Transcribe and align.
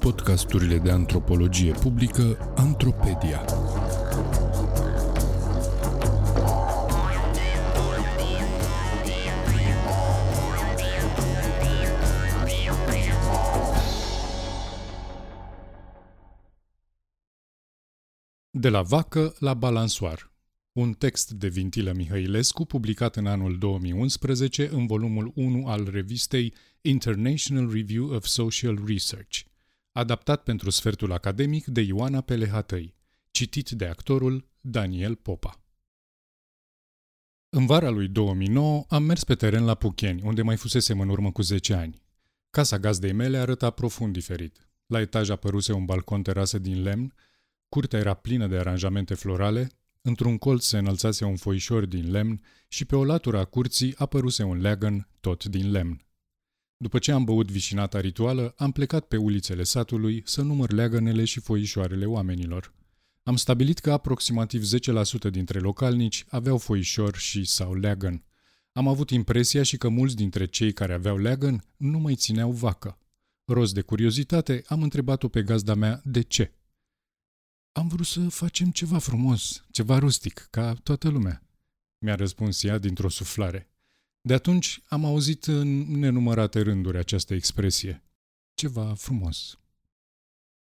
Podcasturile 0.00 0.78
de 0.78 0.90
antropologie 0.90 1.72
publică 1.72 2.52
Antropedia. 2.56 3.44
De 18.50 18.68
la 18.68 18.82
vacă 18.82 19.34
la 19.38 19.54
balansoar. 19.54 20.35
Un 20.76 20.92
text 20.92 21.30
de 21.30 21.48
Vintilă 21.48 21.92
Mihăilescu 21.92 22.64
publicat 22.64 23.16
în 23.16 23.26
anul 23.26 23.58
2011 23.58 24.68
în 24.68 24.86
volumul 24.86 25.32
1 25.34 25.66
al 25.66 25.90
revistei 25.90 26.54
International 26.80 27.72
Review 27.72 28.14
of 28.14 28.24
Social 28.24 28.84
Research, 28.86 29.40
adaptat 29.92 30.42
pentru 30.42 30.70
sfertul 30.70 31.12
academic 31.12 31.66
de 31.66 31.80
Ioana 31.80 32.20
Pelehatăi, 32.20 32.94
citit 33.30 33.70
de 33.70 33.86
actorul 33.86 34.48
Daniel 34.60 35.14
Popa. 35.14 35.60
În 37.48 37.66
vara 37.66 37.88
lui 37.88 38.08
2009 38.08 38.84
am 38.88 39.02
mers 39.02 39.24
pe 39.24 39.34
teren 39.34 39.64
la 39.64 39.74
Pucheni, 39.74 40.22
unde 40.22 40.42
mai 40.42 40.56
fusesem 40.56 41.00
în 41.00 41.08
urmă 41.08 41.32
cu 41.32 41.42
10 41.42 41.74
ani. 41.74 42.02
Casa 42.50 42.78
gazdei 42.78 43.12
mele 43.12 43.38
arăta 43.38 43.70
profund 43.70 44.12
diferit. 44.12 44.70
La 44.86 45.00
etaj 45.00 45.28
apăruse 45.28 45.72
un 45.72 45.84
balcon 45.84 46.22
terasă 46.22 46.58
din 46.58 46.82
lemn, 46.82 47.14
curtea 47.68 47.98
era 47.98 48.14
plină 48.14 48.46
de 48.46 48.56
aranjamente 48.56 49.14
florale, 49.14 49.70
într-un 50.06 50.38
colț 50.38 50.64
se 50.64 50.78
înălțase 50.78 51.24
un 51.24 51.36
foișor 51.36 51.84
din 51.84 52.10
lemn 52.10 52.42
și 52.68 52.84
pe 52.84 52.96
o 52.96 53.04
latură 53.04 53.38
a 53.38 53.44
curții 53.44 53.94
apăruse 53.96 54.42
un 54.42 54.60
leagăn 54.60 55.08
tot 55.20 55.44
din 55.44 55.70
lemn. 55.70 56.06
După 56.76 56.98
ce 56.98 57.12
am 57.12 57.24
băut 57.24 57.50
vișinata 57.50 58.00
rituală, 58.00 58.54
am 58.56 58.72
plecat 58.72 59.04
pe 59.04 59.16
ulițele 59.16 59.62
satului 59.62 60.22
să 60.24 60.42
număr 60.42 60.72
leagănele 60.72 61.24
și 61.24 61.40
foișoarele 61.40 62.04
oamenilor. 62.04 62.74
Am 63.22 63.36
stabilit 63.36 63.78
că 63.78 63.92
aproximativ 63.92 64.62
10% 65.28 65.30
dintre 65.30 65.58
localnici 65.58 66.24
aveau 66.28 66.58
foișor 66.58 67.16
și 67.16 67.44
sau 67.44 67.74
leagăn. 67.74 68.24
Am 68.72 68.88
avut 68.88 69.10
impresia 69.10 69.62
și 69.62 69.76
că 69.76 69.88
mulți 69.88 70.16
dintre 70.16 70.46
cei 70.46 70.72
care 70.72 70.92
aveau 70.92 71.16
leagăn 71.16 71.64
nu 71.76 71.98
mai 71.98 72.14
țineau 72.14 72.50
vacă. 72.50 72.98
Roz 73.44 73.72
de 73.72 73.80
curiozitate, 73.80 74.62
am 74.66 74.82
întrebat-o 74.82 75.28
pe 75.28 75.42
gazda 75.42 75.74
mea 75.74 76.00
de 76.04 76.20
ce. 76.22 76.52
Am 77.76 77.88
vrut 77.88 78.06
să 78.06 78.28
facem 78.28 78.70
ceva 78.70 78.98
frumos, 78.98 79.64
ceva 79.70 79.98
rustic, 79.98 80.48
ca 80.50 80.74
toată 80.74 81.08
lumea, 81.08 81.42
mi-a 81.98 82.14
răspuns 82.14 82.62
ea 82.62 82.78
dintr-o 82.78 83.08
suflare. 83.08 83.70
De 84.20 84.34
atunci 84.34 84.82
am 84.88 85.04
auzit 85.04 85.44
în 85.44 85.98
nenumărate 85.98 86.60
rânduri 86.60 86.98
această 86.98 87.34
expresie. 87.34 88.04
Ceva 88.54 88.94
frumos. 88.94 89.58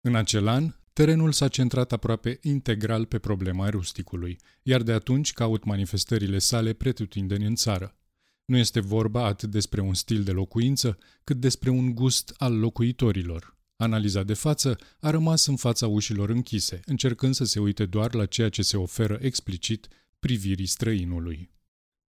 În 0.00 0.14
acel 0.14 0.46
an, 0.46 0.74
terenul 0.92 1.32
s-a 1.32 1.48
centrat 1.48 1.92
aproape 1.92 2.38
integral 2.42 3.04
pe 3.04 3.18
problema 3.18 3.68
rusticului, 3.68 4.38
iar 4.62 4.82
de 4.82 4.92
atunci 4.92 5.32
caut 5.32 5.64
manifestările 5.64 6.38
sale 6.38 6.72
pretutindeni 6.72 7.46
în 7.46 7.54
țară. 7.54 7.96
Nu 8.44 8.56
este 8.56 8.80
vorba 8.80 9.24
atât 9.24 9.50
despre 9.50 9.80
un 9.80 9.94
stil 9.94 10.22
de 10.22 10.32
locuință, 10.32 10.98
cât 11.24 11.36
despre 11.36 11.70
un 11.70 11.94
gust 11.94 12.34
al 12.36 12.58
locuitorilor. 12.58 13.55
Analiza 13.76 14.22
de 14.22 14.34
față 14.34 14.78
a 15.00 15.10
rămas 15.10 15.46
în 15.46 15.56
fața 15.56 15.86
ușilor 15.86 16.28
închise, 16.28 16.80
încercând 16.84 17.34
să 17.34 17.44
se 17.44 17.60
uite 17.60 17.86
doar 17.86 18.14
la 18.14 18.26
ceea 18.26 18.48
ce 18.48 18.62
se 18.62 18.76
oferă 18.76 19.18
explicit 19.20 19.88
privirii 20.18 20.66
străinului. 20.66 21.50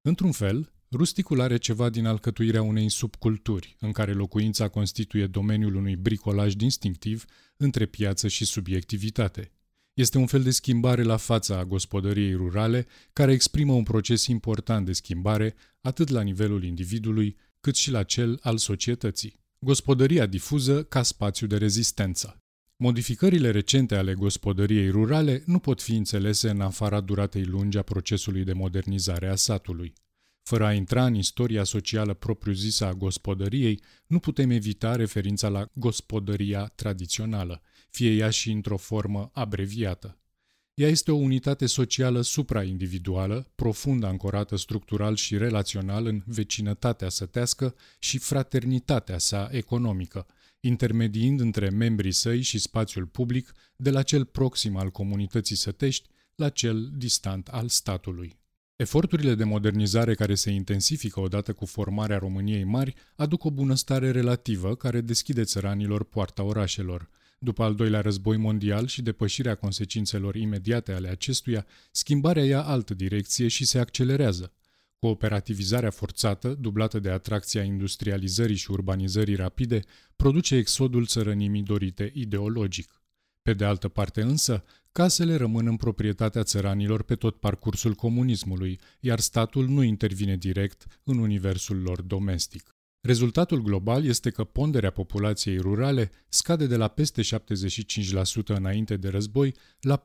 Într-un 0.03 0.33
fel, 0.33 0.73
Rusticul 0.91 1.41
are 1.41 1.57
ceva 1.57 1.91
din 1.91 2.07
alcătuirea 2.07 2.63
unei 2.63 2.89
subculturi, 2.89 3.77
în 3.81 3.93
care 3.93 4.13
locuința 4.13 4.69
constituie 4.69 5.27
domeniul 5.27 5.75
unui 5.75 5.97
bricolaj 5.97 6.55
distinctiv 6.55 7.25
între 7.57 7.87
piață 7.87 8.29
și 8.29 8.45
subiectivitate. 8.45 9.51
Este 9.95 10.19
un 10.19 10.27
fel 10.27 10.43
de 10.43 10.51
schimbare 10.51 11.03
la 11.03 11.17
fața 11.17 11.59
a 11.59 11.65
gospodăriei 11.65 12.35
rurale, 12.35 12.87
care 13.13 13.33
exprimă 13.33 13.73
un 13.73 13.83
proces 13.83 14.27
important 14.27 14.87
de 14.87 14.93
schimbare 14.93 15.55
atât 15.81 16.09
la 16.09 16.21
nivelul 16.21 16.65
individului, 16.65 17.37
cât 17.61 17.77
și 17.77 17.91
la 17.91 18.03
cel 18.03 18.39
al 18.43 18.57
societății. 18.59 19.45
Gospodăria 19.59 20.27
difuză 20.27 20.85
ca 20.85 21.03
spațiu 21.03 21.47
de 21.47 21.57
rezistență. 21.57 22.41
Modificările 22.77 23.51
recente 23.51 23.95
ale 23.95 24.15
gospodăriei 24.15 24.91
rurale 24.91 25.43
nu 25.47 25.59
pot 25.59 25.83
fi 25.83 25.95
înțelese 25.95 26.51
în 26.51 26.61
afara 26.61 27.01
duratei 27.01 27.45
lungi 27.45 27.79
a 27.79 27.83
procesului 27.83 28.45
de 28.45 28.53
modernizare 28.53 29.29
a 29.29 29.35
satului. 29.35 29.93
Fără 30.43 30.65
a 30.65 30.73
intra 30.73 31.07
în 31.07 31.15
istoria 31.15 31.65
socială 31.65 32.15
propriu-zisă 32.15 32.85
a 32.85 32.93
gospodăriei, 32.93 33.83
nu 34.07 34.19
putem 34.19 34.51
evita 34.51 34.97
referința 34.97 35.49
la 35.49 35.71
gospodăria 35.73 36.67
tradițională, 36.67 37.63
fie 37.91 38.11
ea 38.11 38.31
și 38.31 38.51
într-o 38.51 38.77
formă 38.77 39.31
abreviată. 39.33 40.21
Ea 40.77 40.89
este 40.89 41.11
o 41.11 41.15
unitate 41.15 41.67
socială 41.67 42.21
supraindividuală, 42.21 43.51
profund 43.55 44.05
ancorată 44.05 44.57
structural 44.57 45.15
și 45.17 45.37
relațional 45.37 46.07
în 46.07 46.23
vecinătatea 46.27 47.09
sătească 47.09 47.75
și 47.99 48.19
fraternitatea 48.19 49.19
sa 49.19 49.49
economică, 49.53 50.27
intermediind 50.61 51.41
între 51.41 51.69
membrii 51.69 52.13
săi 52.13 52.41
și 52.43 52.59
spațiul 52.59 53.07
public 53.07 53.53
de 53.77 53.91
la 53.91 54.03
cel 54.03 54.25
proxim 54.25 54.77
al 54.77 54.91
comunității 54.91 55.57
sătești 55.57 56.09
la 56.35 56.49
cel 56.49 56.91
distant 56.97 57.49
al 57.49 57.69
statului. 57.69 58.39
Eforturile 58.77 59.35
de 59.35 59.45
modernizare 59.45 60.15
care 60.15 60.35
se 60.35 60.51
intensifică 60.51 61.21
odată 61.21 61.53
cu 61.53 61.67
formarea 61.67 62.19
României 62.19 62.65
mari 62.65 62.95
aduc 63.15 63.45
o 63.45 63.51
bunăstare 63.51 64.11
relativă 64.11 64.75
care 64.75 65.01
deschide 65.01 65.45
țăranilor 65.45 66.05
poarta 66.05 66.43
orașelor. 66.43 67.09
După 67.47 67.63
al 67.63 67.75
doilea 67.75 68.01
război 68.01 68.37
mondial 68.37 68.87
și 68.87 69.03
depășirea 69.03 69.55
consecințelor 69.55 70.35
imediate 70.35 70.93
ale 70.93 71.09
acestuia, 71.09 71.67
schimbarea 71.91 72.45
ia 72.45 72.63
altă 72.63 72.95
direcție 72.95 73.49
și 73.49 73.65
se 73.65 73.79
accelerează. 73.79 74.53
Cooperativizarea 74.99 75.91
forțată, 75.91 76.55
dublată 76.61 76.99
de 76.99 77.11
atracția 77.11 77.63
industrializării 77.63 78.57
și 78.57 78.71
urbanizării 78.71 79.35
rapide, 79.35 79.83
produce 80.17 80.57
exodul 80.57 81.07
țărănimii 81.07 81.63
dorite 81.63 82.11
ideologic. 82.15 83.03
Pe 83.43 83.53
de 83.53 83.65
altă 83.65 83.89
parte 83.89 84.23
însă, 84.23 84.65
Casele 84.93 85.35
rămân 85.35 85.67
în 85.67 85.77
proprietatea 85.77 86.43
țăranilor 86.43 87.03
pe 87.03 87.15
tot 87.15 87.37
parcursul 87.37 87.95
comunismului, 87.95 88.81
iar 89.01 89.21
statul 89.21 89.69
nu 89.69 89.83
intervine 89.83 90.37
direct 90.37 91.01
în 91.05 91.19
universul 91.19 91.83
lor 91.83 92.03
domestic. 92.03 92.76
Rezultatul 93.01 93.63
global 93.63 94.05
este 94.05 94.31
că 94.31 94.45
ponderea 94.45 94.91
populației 94.91 95.57
rurale 95.57 96.11
scade 96.29 96.67
de 96.67 96.77
la 96.77 96.89
peste 96.89 97.23
75% 97.23 97.27
înainte 98.45 98.97
de 98.97 99.09
război 99.09 99.55
la 99.81 100.05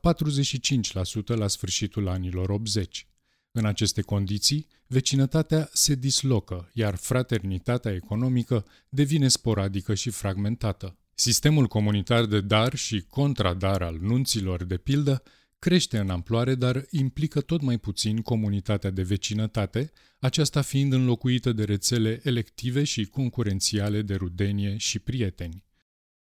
la 1.24 1.46
sfârșitul 1.46 2.08
anilor 2.08 2.48
80. 2.48 3.06
În 3.52 3.64
aceste 3.64 4.00
condiții, 4.00 4.66
vecinătatea 4.86 5.68
se 5.72 5.94
dislocă, 5.94 6.70
iar 6.72 6.94
fraternitatea 6.94 7.92
economică 7.92 8.64
devine 8.88 9.28
sporadică 9.28 9.94
și 9.94 10.10
fragmentată. 10.10 10.96
Sistemul 11.14 11.66
comunitar 11.66 12.24
de 12.24 12.40
dar 12.40 12.74
și 12.74 13.04
contradar 13.08 13.82
al 13.82 13.98
nunților, 14.00 14.64
de 14.64 14.76
pildă, 14.76 15.22
crește 15.62 15.98
în 15.98 16.10
amploare, 16.10 16.54
dar 16.54 16.86
implică 16.90 17.40
tot 17.40 17.60
mai 17.60 17.78
puțin 17.78 18.20
comunitatea 18.20 18.90
de 18.90 19.02
vecinătate, 19.02 19.92
aceasta 20.18 20.62
fiind 20.62 20.92
înlocuită 20.92 21.52
de 21.52 21.64
rețele 21.64 22.20
elective 22.22 22.84
și 22.84 23.04
concurențiale 23.04 24.02
de 24.02 24.14
rudenie 24.14 24.76
și 24.76 24.98
prieteni. 24.98 25.64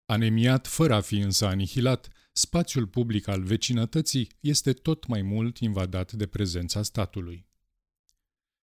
Anemiat 0.06 0.68
fără 0.68 0.94
a 0.94 1.02
fi 1.02 1.18
însă 1.18 1.46
anihilat, 1.46 2.08
spațiul 2.32 2.88
public 2.88 3.28
al 3.28 3.44
vecinătății 3.44 4.30
este 4.40 4.74
tot 4.74 5.08
mai 5.08 5.22
mult 5.22 5.58
invadat 5.58 6.12
de 6.12 6.26
prezența 6.26 6.84
statului. 6.84 7.46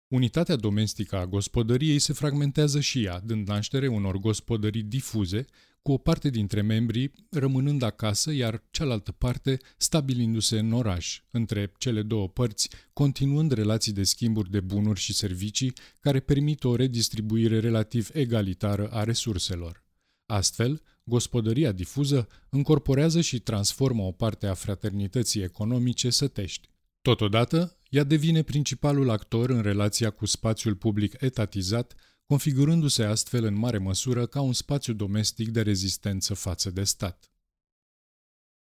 Unitatea 0.07 0.55
domestică 0.55 1.15
a 1.17 1.25
gospodăriei 1.25 1.99
se 1.99 2.13
fragmentează 2.13 2.79
și 2.79 3.03
ea, 3.03 3.19
dând 3.19 3.47
naștere 3.47 3.87
unor 3.87 4.17
gospodării 4.17 4.83
difuze, 4.83 5.45
cu 5.85 5.91
o 5.91 5.97
parte 5.97 6.29
dintre 6.29 6.61
membrii 6.61 7.11
rămânând 7.29 7.81
acasă, 7.81 8.33
iar 8.33 8.63
cealaltă 8.71 9.11
parte 9.11 9.59
stabilindu-se 9.77 10.59
în 10.59 10.71
oraș, 10.71 11.21
între 11.31 11.71
cele 11.77 12.01
două 12.01 12.27
părți, 12.27 12.69
continuând 12.93 13.51
relații 13.51 13.93
de 13.93 14.03
schimburi 14.03 14.51
de 14.51 14.59
bunuri 14.59 14.99
și 14.99 15.13
servicii 15.13 15.73
care 15.99 16.19
permit 16.19 16.63
o 16.63 16.75
redistribuire 16.75 17.59
relativ 17.59 18.09
egalitară 18.13 18.87
a 18.87 19.03
resurselor. 19.03 19.83
Astfel, 20.25 20.81
gospodăria 21.03 21.71
difuză 21.71 22.27
încorporează 22.49 23.21
și 23.21 23.39
transformă 23.39 24.03
o 24.03 24.11
parte 24.11 24.47
a 24.47 24.53
fraternității 24.53 25.41
economice 25.41 26.09
sătești. 26.09 26.69
Totodată, 27.01 27.77
ea 27.89 28.03
devine 28.03 28.41
principalul 28.41 29.09
actor 29.09 29.49
în 29.49 29.61
relația 29.61 30.09
cu 30.09 30.25
spațiul 30.25 30.75
public 30.75 31.21
etatizat, 31.21 31.95
configurându-se 32.25 33.03
astfel 33.03 33.43
în 33.43 33.53
mare 33.53 33.77
măsură 33.77 34.25
ca 34.25 34.41
un 34.41 34.53
spațiu 34.53 34.93
domestic 34.93 35.49
de 35.49 35.61
rezistență 35.61 36.33
față 36.33 36.69
de 36.69 36.83
stat. 36.83 37.29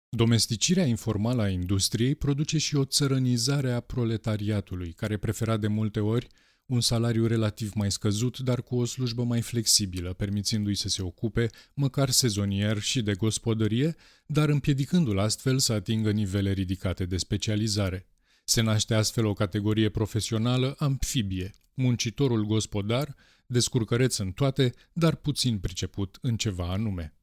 Domesticirea 0.09 0.85
informală 0.85 1.41
a 1.41 1.49
industriei 1.49 2.15
produce 2.15 2.57
și 2.57 2.75
o 2.75 2.85
țărănizare 2.85 3.71
a 3.71 3.79
proletariatului, 3.79 4.91
care 4.91 5.17
prefera 5.17 5.57
de 5.57 5.67
multe 5.67 5.99
ori 5.99 6.27
un 6.65 6.81
salariu 6.81 7.25
relativ 7.25 7.73
mai 7.73 7.91
scăzut, 7.91 8.39
dar 8.39 8.61
cu 8.61 8.75
o 8.75 8.85
slujbă 8.85 9.23
mai 9.23 9.41
flexibilă, 9.41 10.13
permițându-i 10.13 10.75
să 10.75 10.89
se 10.89 11.01
ocupe, 11.01 11.49
măcar 11.73 12.09
sezonier 12.09 12.79
și 12.79 13.01
de 13.01 13.13
gospodărie, 13.13 13.95
dar 14.25 14.49
împiedicându-l 14.49 15.19
astfel 15.19 15.59
să 15.59 15.73
atingă 15.73 16.11
nivele 16.11 16.51
ridicate 16.51 17.05
de 17.05 17.17
specializare. 17.17 18.07
Se 18.43 18.61
naște 18.61 18.93
astfel 18.93 19.25
o 19.25 19.33
categorie 19.33 19.89
profesională 19.89 20.75
amfibie, 20.77 21.53
muncitorul 21.73 22.45
gospodar, 22.45 23.15
descurcăreț 23.49 24.17
în 24.17 24.31
toate, 24.31 24.73
dar 24.93 25.15
puțin 25.15 25.59
priceput 25.59 26.17
în 26.21 26.37
ceva 26.37 26.71
anume. 26.71 27.13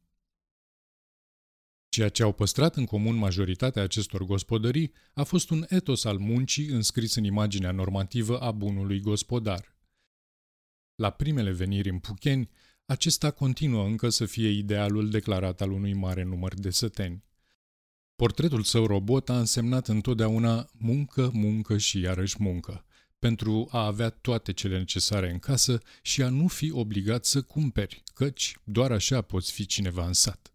Ceea 1.89 2.09
ce 2.09 2.23
au 2.23 2.33
păstrat 2.33 2.77
în 2.77 2.85
comun 2.85 3.15
majoritatea 3.15 3.83
acestor 3.83 4.25
gospodării 4.25 4.93
a 5.15 5.23
fost 5.23 5.51
un 5.51 5.65
etos 5.69 6.05
al 6.05 6.19
muncii 6.19 6.67
înscris 6.67 7.15
în 7.15 7.25
imaginea 7.25 7.71
normativă 7.71 8.41
a 8.41 8.51
bunului 8.51 9.01
gospodar. 9.01 9.75
La 10.95 11.11
primele 11.11 11.53
veniri 11.53 11.89
în 11.89 11.99
Pucheni, 11.99 12.51
acesta 12.87 13.31
continuă 13.31 13.85
încă 13.85 14.09
să 14.09 14.25
fie 14.27 14.49
idealul 14.49 15.11
declarat 15.11 15.61
al 15.61 15.71
unui 15.71 15.93
mare 15.93 16.23
număr 16.23 16.55
de 16.55 16.71
săteni. 16.71 17.25
Portretul 18.17 18.63
său 18.63 18.87
robot 18.87 19.29
a 19.29 19.39
însemnat 19.39 19.89
întotdeauna 19.89 20.71
muncă, 20.73 21.31
muncă 21.33 21.79
și 21.79 22.01
iarăși 22.01 22.37
muncă, 22.39 22.85
pentru 23.19 23.69
a 23.71 23.87
avea 23.87 24.11
toate 24.11 24.53
cele 24.53 24.79
necesare 24.79 25.31
în 25.31 25.39
casă 25.39 25.83
și 26.03 26.23
a 26.23 26.29
nu 26.29 26.49
fi 26.49 26.71
obligat 26.71 27.25
să 27.25 27.43
cumperi, 27.43 28.03
căci 28.15 28.57
doar 28.65 28.93
așa 28.93 29.23
poți 29.23 29.53
fi 29.53 29.67
cineva 29.67 30.07
în 30.07 30.13
sat. 30.13 30.51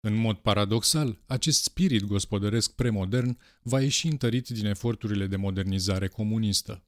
În 0.00 0.14
mod 0.14 0.36
paradoxal, 0.36 1.22
acest 1.26 1.62
spirit 1.62 2.04
gospodăresc 2.04 2.74
premodern 2.74 3.38
va 3.62 3.80
ieși 3.80 4.06
întărit 4.06 4.48
din 4.48 4.66
eforturile 4.66 5.26
de 5.26 5.36
modernizare 5.36 6.08
comunistă. 6.08 6.84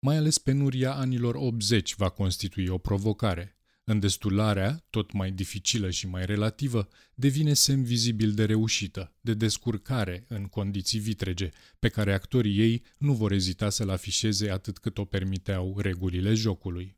Mai 0.00 0.16
ales 0.16 0.38
penuria 0.38 0.94
anilor 0.94 1.34
80 1.34 1.94
va 1.94 2.08
constitui 2.08 2.66
o 2.68 2.78
provocare. 2.78 3.59
Îndestularea, 3.90 4.86
tot 4.90 5.12
mai 5.12 5.30
dificilă 5.30 5.90
și 5.90 6.06
mai 6.06 6.26
relativă, 6.26 6.88
devine 7.14 7.54
semn 7.54 7.82
vizibil 7.82 8.32
de 8.32 8.44
reușită, 8.44 9.14
de 9.20 9.34
descurcare 9.34 10.24
în 10.28 10.44
condiții 10.44 10.98
vitrege, 10.98 11.50
pe 11.78 11.88
care 11.88 12.12
actorii 12.12 12.58
ei 12.58 12.82
nu 12.98 13.12
vor 13.12 13.32
ezita 13.32 13.70
să-l 13.70 13.90
afișeze 13.90 14.50
atât 14.50 14.78
cât 14.78 14.98
o 14.98 15.04
permiteau 15.04 15.78
regulile 15.78 16.34
jocului. 16.34 16.96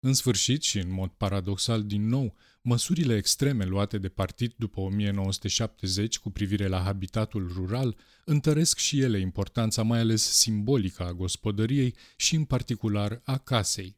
În 0.00 0.14
sfârșit 0.14 0.62
și 0.62 0.78
în 0.78 0.92
mod 0.92 1.10
paradoxal 1.10 1.84
din 1.84 2.08
nou, 2.08 2.36
măsurile 2.62 3.16
extreme 3.16 3.64
luate 3.64 3.98
de 3.98 4.08
partid 4.08 4.54
după 4.56 4.80
1970 4.80 6.18
cu 6.18 6.30
privire 6.30 6.66
la 6.66 6.80
habitatul 6.80 7.50
rural 7.52 7.96
întăresc 8.24 8.78
și 8.78 9.00
ele 9.00 9.18
importanța 9.18 9.82
mai 9.82 9.98
ales 9.98 10.22
simbolică 10.22 11.02
a 11.02 11.12
gospodăriei 11.12 11.94
și 12.16 12.34
în 12.34 12.44
particular 12.44 13.20
a 13.24 13.38
casei. 13.38 13.96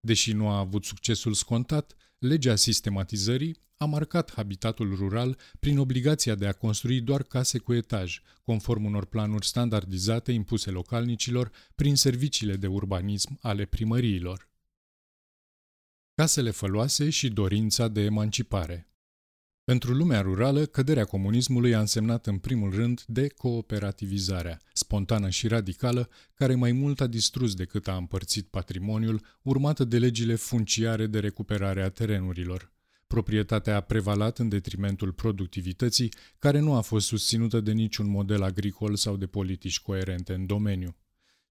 Deși 0.00 0.32
nu 0.32 0.48
a 0.48 0.58
avut 0.58 0.84
succesul 0.84 1.32
scontat, 1.32 1.96
legea 2.18 2.56
sistematizării 2.56 3.56
a 3.76 3.84
marcat 3.84 4.32
habitatul 4.32 4.94
rural 4.94 5.38
prin 5.60 5.78
obligația 5.78 6.34
de 6.34 6.46
a 6.46 6.52
construi 6.52 7.00
doar 7.00 7.22
case 7.22 7.58
cu 7.58 7.72
etaj, 7.72 8.20
conform 8.42 8.84
unor 8.84 9.04
planuri 9.04 9.46
standardizate 9.46 10.32
impuse 10.32 10.70
localnicilor 10.70 11.50
prin 11.74 11.96
serviciile 11.96 12.56
de 12.56 12.66
urbanism 12.66 13.38
ale 13.40 13.64
primăriilor 13.64 14.50
casele 16.20 16.50
făloase 16.50 17.10
și 17.10 17.28
dorința 17.28 17.88
de 17.88 18.00
emancipare. 18.00 18.89
Pentru 19.70 19.92
lumea 19.92 20.20
rurală, 20.20 20.64
căderea 20.66 21.04
comunismului 21.04 21.74
a 21.74 21.80
însemnat 21.80 22.26
în 22.26 22.38
primul 22.38 22.70
rând 22.70 23.04
de 23.06 23.26
cooperativizarea, 23.28 24.60
spontană 24.72 25.28
și 25.28 25.48
radicală, 25.48 26.08
care 26.34 26.54
mai 26.54 26.72
mult 26.72 27.00
a 27.00 27.06
distrus 27.06 27.54
decât 27.54 27.88
a 27.88 27.96
împărțit 27.96 28.46
patrimoniul, 28.46 29.20
urmată 29.42 29.84
de 29.84 29.98
legile 29.98 30.34
funciare 30.34 31.06
de 31.06 31.18
recuperare 31.18 31.82
a 31.82 31.88
terenurilor. 31.88 32.72
Proprietatea 33.06 33.76
a 33.76 33.80
prevalat 33.80 34.38
în 34.38 34.48
detrimentul 34.48 35.12
productivității, 35.12 36.12
care 36.38 36.58
nu 36.58 36.74
a 36.74 36.80
fost 36.80 37.06
susținută 37.06 37.60
de 37.60 37.72
niciun 37.72 38.08
model 38.08 38.42
agricol 38.42 38.96
sau 38.96 39.16
de 39.16 39.26
politici 39.26 39.80
coerente 39.80 40.32
în 40.32 40.46
domeniu. 40.46 40.96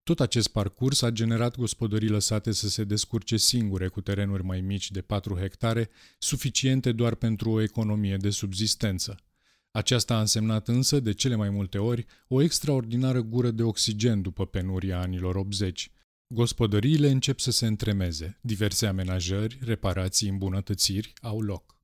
Tot 0.10 0.20
acest 0.20 0.48
parcurs 0.48 1.02
a 1.02 1.10
generat 1.10 1.58
gospodării 1.58 2.10
lăsate 2.10 2.52
să 2.52 2.70
se 2.70 2.84
descurce 2.84 3.38
singure 3.38 3.88
cu 3.88 4.02
terenuri 4.02 4.44
mai 4.44 4.62
mici 4.62 4.92
de 4.92 5.02
4 5.02 5.36
hectare, 5.36 5.90
suficiente 6.20 6.92
doar 6.92 7.16
pentru 7.16 7.52
o 7.52 7.62
economie 7.62 8.18
de 8.18 8.30
subzistență. 8.30 9.20
Aceasta 9.72 10.16
a 10.16 10.20
însemnat 10.20 10.68
însă, 10.68 11.00
de 11.00 11.14
cele 11.14 11.36
mai 11.36 11.50
multe 11.50 11.78
ori, 11.78 12.06
o 12.28 12.42
extraordinară 12.42 13.22
gură 13.22 13.52
de 13.52 13.64
oxigen 13.64 14.22
după 14.22 14.46
penuria 14.46 15.00
anilor 15.00 15.36
80. 15.36 15.92
Gospodăriile 16.28 17.10
încep 17.10 17.40
să 17.40 17.52
se 17.52 17.66
întremeze, 17.66 18.40
diverse 18.42 18.86
amenajări, 18.86 19.60
reparații, 19.62 20.30
îmbunătățiri 20.30 21.14
au 21.22 21.42
loc. 21.42 21.79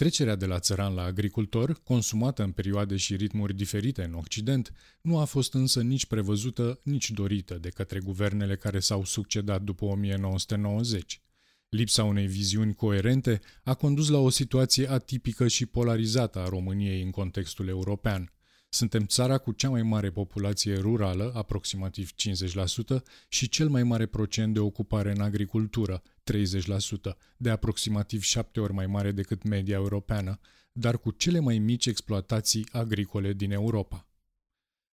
Trecerea 0.00 0.36
de 0.36 0.46
la 0.46 0.58
țăran 0.58 0.94
la 0.94 1.02
agricultor, 1.02 1.80
consumată 1.84 2.42
în 2.42 2.50
perioade 2.50 2.96
și 2.96 3.16
ritmuri 3.16 3.54
diferite 3.54 4.02
în 4.02 4.14
Occident, 4.14 4.72
nu 5.00 5.18
a 5.18 5.24
fost 5.24 5.54
însă 5.54 5.82
nici 5.82 6.06
prevăzută, 6.06 6.80
nici 6.82 7.10
dorită 7.10 7.54
de 7.54 7.68
către 7.68 7.98
guvernele 7.98 8.56
care 8.56 8.78
s-au 8.78 9.04
succedat 9.04 9.62
după 9.62 9.84
1990. 9.84 11.20
Lipsa 11.68 12.04
unei 12.04 12.26
viziuni 12.26 12.74
coerente 12.74 13.40
a 13.62 13.74
condus 13.74 14.08
la 14.08 14.18
o 14.18 14.28
situație 14.28 14.90
atipică 14.90 15.48
și 15.48 15.66
polarizată 15.66 16.38
a 16.38 16.48
României 16.48 17.02
în 17.02 17.10
contextul 17.10 17.68
european– 17.68 18.32
suntem 18.72 19.06
țara 19.06 19.38
cu 19.38 19.52
cea 19.52 19.68
mai 19.68 19.82
mare 19.82 20.10
populație 20.10 20.78
rurală, 20.78 21.32
aproximativ 21.34 22.10
50%, 22.12 23.02
și 23.28 23.48
cel 23.48 23.68
mai 23.68 23.82
mare 23.82 24.06
procent 24.06 24.54
de 24.54 24.58
ocupare 24.58 25.10
în 25.10 25.20
agricultură, 25.20 26.02
30%, 26.02 27.16
de 27.36 27.50
aproximativ 27.50 28.22
7 28.22 28.60
ori 28.60 28.72
mai 28.72 28.86
mare 28.86 29.12
decât 29.12 29.42
media 29.42 29.74
europeană, 29.74 30.40
dar 30.72 30.98
cu 30.98 31.10
cele 31.10 31.38
mai 31.38 31.58
mici 31.58 31.86
exploatații 31.86 32.66
agricole 32.72 33.32
din 33.32 33.52
Europa. 33.52 34.06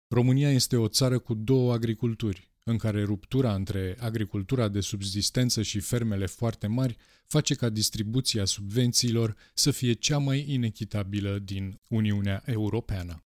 România 0.07 0.51
este 0.51 0.75
o 0.75 0.87
țară 0.87 1.19
cu 1.19 1.33
două 1.33 1.73
agriculturi, 1.73 2.51
în 2.63 2.77
care 2.77 3.03
ruptura 3.03 3.53
între 3.53 3.95
agricultura 3.99 4.67
de 4.67 4.79
subzistență 4.79 5.61
și 5.61 5.79
fermele 5.79 6.25
foarte 6.25 6.67
mari 6.67 6.97
face 7.25 7.55
ca 7.55 7.69
distribuția 7.69 8.45
subvențiilor 8.45 9.35
să 9.53 9.71
fie 9.71 9.93
cea 9.93 10.17
mai 10.17 10.45
inechitabilă 10.47 11.39
din 11.39 11.79
Uniunea 11.89 12.43
Europeană. 12.45 13.23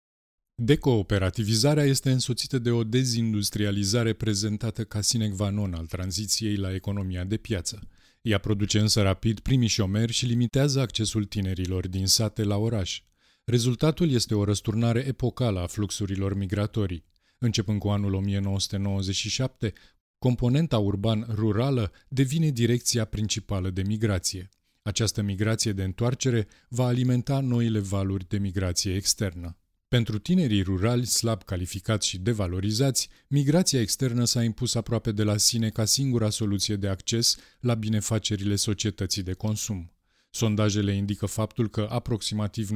Decooperativizarea 0.58 1.84
este 1.84 2.10
însoțită 2.10 2.58
de 2.58 2.70
o 2.70 2.84
dezindustrializare 2.84 4.12
prezentată 4.12 4.84
ca 4.84 5.00
sine 5.00 5.28
qua 5.28 5.50
non 5.50 5.74
al 5.74 5.86
tranziției 5.86 6.56
la 6.56 6.74
economia 6.74 7.24
de 7.24 7.36
piață. 7.36 7.88
Ea 8.22 8.38
produce 8.38 8.78
însă 8.78 9.02
rapid 9.02 9.40
primii 9.40 9.68
șomeri 9.68 10.12
și 10.12 10.26
limitează 10.26 10.80
accesul 10.80 11.24
tinerilor 11.24 11.88
din 11.88 12.06
sate 12.06 12.42
la 12.42 12.56
oraș. 12.56 13.02
Rezultatul 13.44 14.10
este 14.10 14.34
o 14.34 14.44
răsturnare 14.44 15.06
epocală 15.06 15.60
a 15.60 15.66
fluxurilor 15.66 16.36
migratorii. 16.36 17.04
Începând 17.38 17.78
cu 17.78 17.88
anul 17.88 18.14
1997, 18.14 19.72
componenta 20.18 20.78
urban-rurală 20.78 21.92
devine 22.08 22.50
direcția 22.50 23.04
principală 23.04 23.70
de 23.70 23.82
migrație. 23.82 24.48
Această 24.82 25.22
migrație 25.22 25.72
de 25.72 25.82
întoarcere 25.82 26.46
va 26.68 26.86
alimenta 26.86 27.40
noile 27.40 27.78
valuri 27.78 28.28
de 28.28 28.38
migrație 28.38 28.94
externă. 28.94 29.56
Pentru 29.96 30.18
tinerii 30.18 30.62
rurali 30.62 31.06
slab 31.06 31.42
calificați 31.42 32.08
și 32.08 32.18
devalorizați, 32.18 33.08
migrația 33.26 33.80
externă 33.80 34.24
s-a 34.24 34.42
impus 34.42 34.74
aproape 34.74 35.12
de 35.12 35.22
la 35.22 35.36
sine 35.36 35.68
ca 35.68 35.84
singura 35.84 36.30
soluție 36.30 36.76
de 36.76 36.88
acces 36.88 37.36
la 37.60 37.74
binefacerile 37.74 38.56
societății 38.56 39.22
de 39.22 39.32
consum. 39.32 39.92
Sondajele 40.30 40.92
indică 40.92 41.26
faptul 41.26 41.68
că 41.68 41.86
aproximativ 41.90 42.70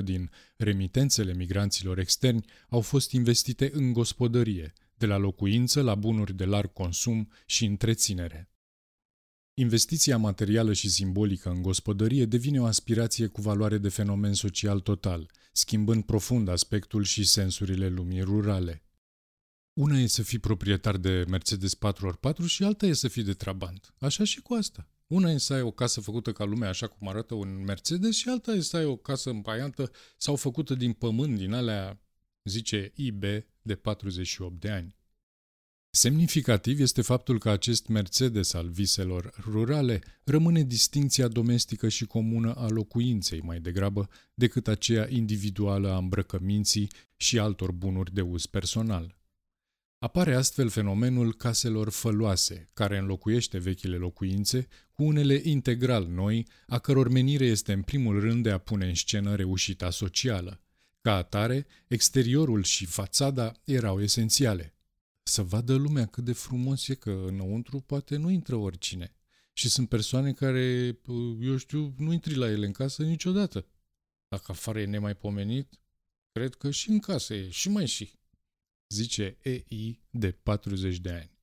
90% 0.00 0.02
din 0.04 0.30
remitențele 0.56 1.34
migranților 1.34 1.98
externi 1.98 2.44
au 2.68 2.80
fost 2.80 3.12
investite 3.12 3.70
în 3.72 3.92
gospodărie, 3.92 4.72
de 4.94 5.06
la 5.06 5.16
locuință 5.16 5.82
la 5.82 5.94
bunuri 5.94 6.36
de 6.36 6.44
larg 6.44 6.72
consum 6.72 7.28
și 7.46 7.64
întreținere. 7.64 8.50
Investiția 9.54 10.18
materială 10.18 10.72
și 10.72 10.90
simbolică 10.90 11.48
în 11.48 11.62
gospodărie 11.62 12.24
devine 12.24 12.60
o 12.60 12.64
aspirație 12.64 13.26
cu 13.26 13.40
valoare 13.40 13.78
de 13.78 13.88
fenomen 13.88 14.34
social 14.34 14.80
total, 14.80 15.30
schimbând 15.52 16.04
profund 16.04 16.48
aspectul 16.48 17.04
și 17.04 17.24
sensurile 17.24 17.88
lumii 17.88 18.20
rurale. 18.20 18.82
Una 19.72 19.98
e 19.98 20.06
să 20.06 20.22
fii 20.22 20.38
proprietar 20.38 20.96
de 20.96 21.24
Mercedes 21.28 21.76
4x4 21.76 22.46
și 22.46 22.64
alta 22.64 22.86
e 22.86 22.92
să 22.92 23.08
fii 23.08 23.22
de 23.22 23.32
Trabant. 23.32 23.94
Așa 23.98 24.24
și 24.24 24.40
cu 24.40 24.54
asta. 24.54 24.88
Una 25.06 25.30
e 25.30 25.38
să 25.38 25.52
ai 25.52 25.62
o 25.62 25.70
casă 25.70 26.00
făcută 26.00 26.32
ca 26.32 26.44
lumea 26.44 26.68
așa 26.68 26.86
cum 26.86 27.08
arată 27.08 27.34
un 27.34 27.64
Mercedes 27.64 28.16
și 28.16 28.28
alta 28.28 28.52
e 28.52 28.60
să 28.60 28.76
ai 28.76 28.84
o 28.84 28.96
casă 28.96 29.30
împaiantă 29.30 29.90
sau 30.16 30.36
făcută 30.36 30.74
din 30.74 30.92
pământ, 30.92 31.36
din 31.36 31.52
alea, 31.52 32.00
zice 32.44 32.92
IB, 32.94 33.22
de 33.62 33.74
48 33.74 34.60
de 34.60 34.70
ani. 34.70 34.99
Semnificativ 35.92 36.80
este 36.80 37.02
faptul 37.02 37.38
că 37.38 37.50
acest 37.50 37.86
Mercedes 37.86 38.52
al 38.52 38.68
viselor 38.68 39.34
rurale 39.50 40.00
rămâne 40.24 40.62
distinția 40.62 41.28
domestică 41.28 41.88
și 41.88 42.06
comună 42.06 42.54
a 42.54 42.68
locuinței 42.68 43.40
mai 43.40 43.60
degrabă 43.60 44.08
decât 44.34 44.68
aceea 44.68 45.06
individuală 45.08 45.90
a 45.90 45.96
îmbrăcăminții 45.96 46.90
și 47.16 47.38
altor 47.38 47.72
bunuri 47.72 48.14
de 48.14 48.20
uz 48.20 48.46
personal. 48.46 49.18
Apare 49.98 50.34
astfel 50.34 50.68
fenomenul 50.68 51.34
caselor 51.34 51.88
făloase, 51.88 52.70
care 52.72 52.98
înlocuiește 52.98 53.58
vechile 53.58 53.96
locuințe 53.96 54.68
cu 54.92 55.02
unele 55.02 55.40
integral 55.44 56.06
noi, 56.06 56.46
a 56.66 56.78
căror 56.78 57.08
menire 57.08 57.44
este 57.44 57.72
în 57.72 57.82
primul 57.82 58.20
rând 58.20 58.42
de 58.42 58.50
a 58.50 58.58
pune 58.58 58.86
în 58.86 58.94
scenă 58.94 59.34
reușita 59.34 59.90
socială. 59.90 60.60
Ca 61.00 61.14
atare, 61.14 61.66
exteriorul 61.88 62.62
și 62.62 62.86
fațada 62.86 63.52
erau 63.64 64.02
esențiale. 64.02 64.74
Să 65.30 65.42
vadă 65.42 65.74
lumea 65.74 66.06
cât 66.06 66.24
de 66.24 66.32
frumos 66.32 66.88
e 66.88 66.94
că 66.94 67.10
înăuntru 67.10 67.80
poate 67.80 68.16
nu 68.16 68.30
intră 68.30 68.56
oricine. 68.56 69.14
Și 69.52 69.68
sunt 69.68 69.88
persoane 69.88 70.32
care, 70.32 70.98
eu 71.40 71.56
știu, 71.56 71.94
nu 71.98 72.12
intri 72.12 72.34
la 72.34 72.50
ele 72.50 72.66
în 72.66 72.72
casă 72.72 73.02
niciodată. 73.02 73.66
Dacă 74.28 74.44
afară 74.48 74.80
e 74.80 74.84
nemaipomenit, 74.84 75.80
cred 76.32 76.54
că 76.54 76.70
și 76.70 76.90
în 76.90 76.98
casă 76.98 77.34
e, 77.34 77.50
și 77.50 77.68
mai 77.68 77.86
și 77.86 78.12
zice 78.88 79.38
EI 79.42 80.00
de 80.10 80.30
40 80.30 80.98
de 80.98 81.10
ani. 81.10 81.38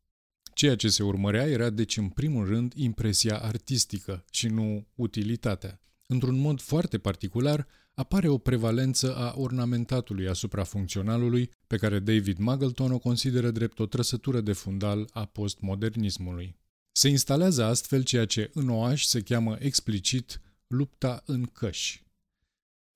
Ceea 0.53 0.75
ce 0.75 0.89
se 0.89 1.03
urmărea 1.03 1.48
era 1.48 1.70
deci 1.70 1.98
în 1.98 2.10
primul 2.10 2.46
rând 2.46 2.74
impresia 2.75 3.39
artistică 3.39 4.25
și 4.32 4.48
nu 4.48 4.88
utilitatea. 4.96 5.82
Într-un 6.08 6.39
mod 6.39 6.62
foarte 6.62 7.00
particular, 7.00 7.67
apare 7.98 8.27
o 8.27 8.38
prevalență 8.38 9.16
a 9.16 9.34
ornamentatului 9.38 10.27
asupra 10.27 10.63
funcționalului, 10.63 11.50
pe 11.68 11.77
care 11.77 12.00
David 12.00 12.38
Muggleton 12.38 12.92
o 12.92 13.00
consideră 13.00 13.51
drept 13.51 13.80
o 13.80 13.86
trăsătură 13.86 14.42
de 14.42 14.54
fundal 14.54 15.10
a 15.12 15.25
postmodernismului. 15.25 16.56
Se 16.92 17.10
instalează 17.10 17.63
astfel 17.63 18.04
ceea 18.04 18.25
ce 18.25 18.50
în 18.54 18.70
OAș 18.70 19.04
se 19.04 19.22
cheamă 19.22 19.58
explicit 19.60 20.42
lupta 20.68 21.24
în 21.25 21.46
căși, 21.46 22.08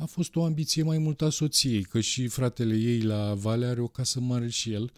a 0.01 0.05
fost 0.05 0.36
o 0.36 0.43
ambiție 0.43 0.84
mai 0.84 0.98
mult 0.98 1.22
a 1.22 1.29
soției, 1.29 1.84
că 1.84 2.00
și 2.00 2.27
fratele 2.27 2.75
ei 2.75 3.01
la 3.01 3.34
Vale 3.34 3.65
are 3.65 3.81
o 3.81 3.88
casă 3.88 4.20
mare 4.20 4.50
și 4.50 4.72
el 4.72 4.91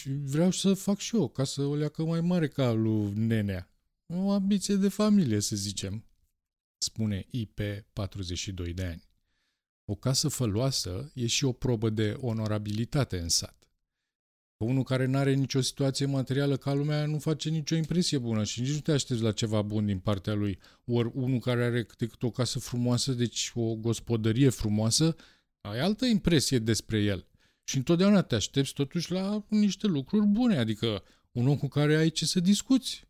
și 0.00 0.10
vreau 0.10 0.50
să 0.50 0.74
fac 0.74 0.98
și 0.98 1.16
eu 1.16 1.22
o 1.22 1.28
casă 1.28 1.62
o 1.62 1.74
leacă 1.74 2.04
mai 2.04 2.20
mare 2.20 2.48
ca 2.48 2.72
lui 2.72 3.12
Nenea. 3.14 3.70
O 4.06 4.30
ambiție 4.30 4.74
de 4.74 4.88
familie, 4.88 5.40
să 5.40 5.56
zicem, 5.56 6.04
spune 6.78 7.26
IP 7.30 7.60
42 7.92 8.72
de 8.72 8.84
ani. 8.84 9.07
O 9.90 9.94
casă 9.94 10.28
făloasă 10.28 11.10
e 11.14 11.26
și 11.26 11.44
o 11.44 11.52
probă 11.52 11.90
de 11.90 12.16
onorabilitate 12.20 13.18
în 13.18 13.28
sat. 13.28 13.56
Că 14.56 14.64
unul 14.64 14.82
care 14.82 15.06
nu 15.06 15.18
are 15.18 15.34
nicio 15.34 15.60
situație 15.60 16.06
materială 16.06 16.56
ca 16.56 16.72
lumea 16.72 17.06
nu 17.06 17.18
face 17.18 17.48
nicio 17.48 17.74
impresie 17.74 18.18
bună 18.18 18.44
și 18.44 18.60
nici 18.60 18.72
nu 18.72 18.80
te 18.80 18.92
aștepți 18.92 19.22
la 19.22 19.32
ceva 19.32 19.62
bun 19.62 19.86
din 19.86 19.98
partea 19.98 20.34
lui. 20.34 20.58
Ori 20.84 21.10
unul 21.14 21.38
care 21.38 21.64
are 21.64 21.84
câte 21.84 22.06
cât 22.06 22.22
o 22.22 22.30
casă 22.30 22.58
frumoasă, 22.58 23.12
deci 23.12 23.52
o 23.54 23.74
gospodărie 23.74 24.48
frumoasă, 24.48 25.16
ai 25.60 25.78
altă 25.78 26.04
impresie 26.04 26.58
despre 26.58 27.02
el. 27.02 27.26
Și 27.64 27.76
întotdeauna 27.76 28.22
te 28.22 28.34
aștepți 28.34 28.72
totuși 28.72 29.12
la 29.12 29.44
niște 29.48 29.86
lucruri 29.86 30.26
bune, 30.26 30.56
adică 30.56 31.02
un 31.32 31.48
om 31.48 31.56
cu 31.56 31.68
care 31.68 31.96
ai 31.96 32.10
ce 32.10 32.26
să 32.26 32.40
discuți. 32.40 33.06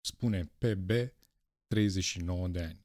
Spune 0.00 0.50
PB, 0.58 0.90
39 1.66 2.48
de 2.48 2.60
ani. 2.60 2.84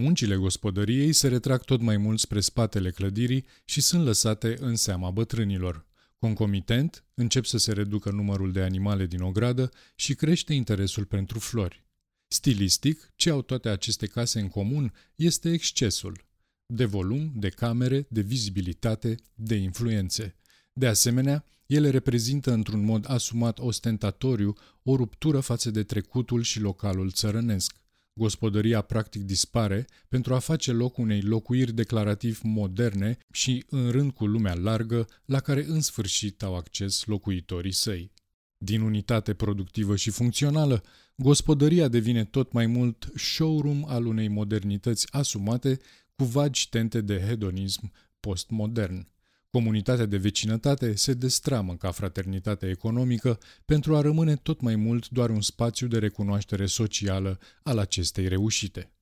Muncile 0.00 0.36
gospodăriei 0.36 1.12
se 1.12 1.28
retrag 1.28 1.64
tot 1.64 1.80
mai 1.80 1.96
mult 1.96 2.18
spre 2.18 2.40
spatele 2.40 2.90
clădirii 2.90 3.44
și 3.64 3.80
sunt 3.80 4.04
lăsate 4.04 4.56
în 4.60 4.76
seama 4.76 5.10
bătrânilor. 5.10 5.86
Concomitent, 6.18 7.04
încep 7.14 7.44
să 7.44 7.58
se 7.58 7.72
reducă 7.72 8.10
numărul 8.10 8.52
de 8.52 8.60
animale 8.62 9.06
din 9.06 9.20
ogradă 9.20 9.70
și 9.94 10.14
crește 10.14 10.54
interesul 10.54 11.04
pentru 11.04 11.38
flori. 11.38 11.84
Stilistic, 12.28 13.12
ce 13.16 13.30
au 13.30 13.42
toate 13.42 13.68
aceste 13.68 14.06
case 14.06 14.40
în 14.40 14.48
comun 14.48 14.92
este 15.14 15.52
excesul. 15.52 16.24
De 16.66 16.84
volum, 16.84 17.32
de 17.34 17.48
camere, 17.48 18.06
de 18.08 18.20
vizibilitate, 18.20 19.14
de 19.34 19.54
influențe. 19.54 20.36
De 20.72 20.86
asemenea, 20.86 21.44
ele 21.66 21.90
reprezintă 21.90 22.52
într-un 22.52 22.84
mod 22.84 23.10
asumat 23.10 23.58
ostentatoriu 23.58 24.54
o 24.82 24.96
ruptură 24.96 25.40
față 25.40 25.70
de 25.70 25.82
trecutul 25.82 26.42
și 26.42 26.60
localul 26.60 27.10
țărănesc. 27.10 27.78
Gospodăria 28.20 28.80
practic 28.80 29.22
dispare 29.22 29.86
pentru 30.08 30.34
a 30.34 30.38
face 30.38 30.72
loc 30.72 30.98
unei 30.98 31.20
locuiri 31.20 31.72
declarativ 31.72 32.40
moderne 32.42 33.18
și 33.32 33.64
în 33.68 33.90
rând 33.90 34.12
cu 34.12 34.26
lumea 34.26 34.54
largă 34.54 35.06
la 35.24 35.40
care 35.40 35.64
în 35.64 35.80
sfârșit 35.80 36.42
au 36.42 36.56
acces 36.56 37.04
locuitorii 37.04 37.72
săi. 37.72 38.12
Din 38.58 38.80
unitate 38.80 39.34
productivă 39.34 39.96
și 39.96 40.10
funcțională, 40.10 40.82
gospodăria 41.16 41.88
devine 41.88 42.24
tot 42.24 42.52
mai 42.52 42.66
mult 42.66 43.12
showroom 43.14 43.84
al 43.86 44.06
unei 44.06 44.28
modernități 44.28 45.06
asumate 45.10 45.78
cu 46.16 46.24
vagi 46.24 46.68
tente 46.68 47.00
de 47.00 47.20
hedonism 47.26 47.92
postmodern. 48.20 49.08
Comunitatea 49.50 50.06
de 50.06 50.16
vecinătate 50.16 50.94
se 50.94 51.14
destramă 51.14 51.76
ca 51.76 51.90
fraternitate 51.90 52.68
economică 52.68 53.38
pentru 53.64 53.96
a 53.96 54.00
rămâne 54.00 54.36
tot 54.36 54.60
mai 54.60 54.76
mult 54.76 55.08
doar 55.08 55.30
un 55.30 55.40
spațiu 55.40 55.86
de 55.86 55.98
recunoaștere 55.98 56.66
socială 56.66 57.38
al 57.62 57.78
acestei 57.78 58.28
reușite. 58.28 58.92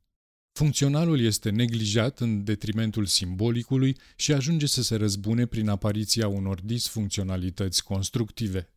Funcționalul 0.52 1.20
este 1.20 1.50
neglijat 1.50 2.20
în 2.20 2.44
detrimentul 2.44 3.06
simbolicului 3.06 3.96
și 4.16 4.32
ajunge 4.32 4.66
să 4.66 4.82
se 4.82 4.94
răzbune 4.96 5.46
prin 5.46 5.68
apariția 5.68 6.28
unor 6.28 6.60
disfuncționalități 6.60 7.84
constructive. 7.84 8.68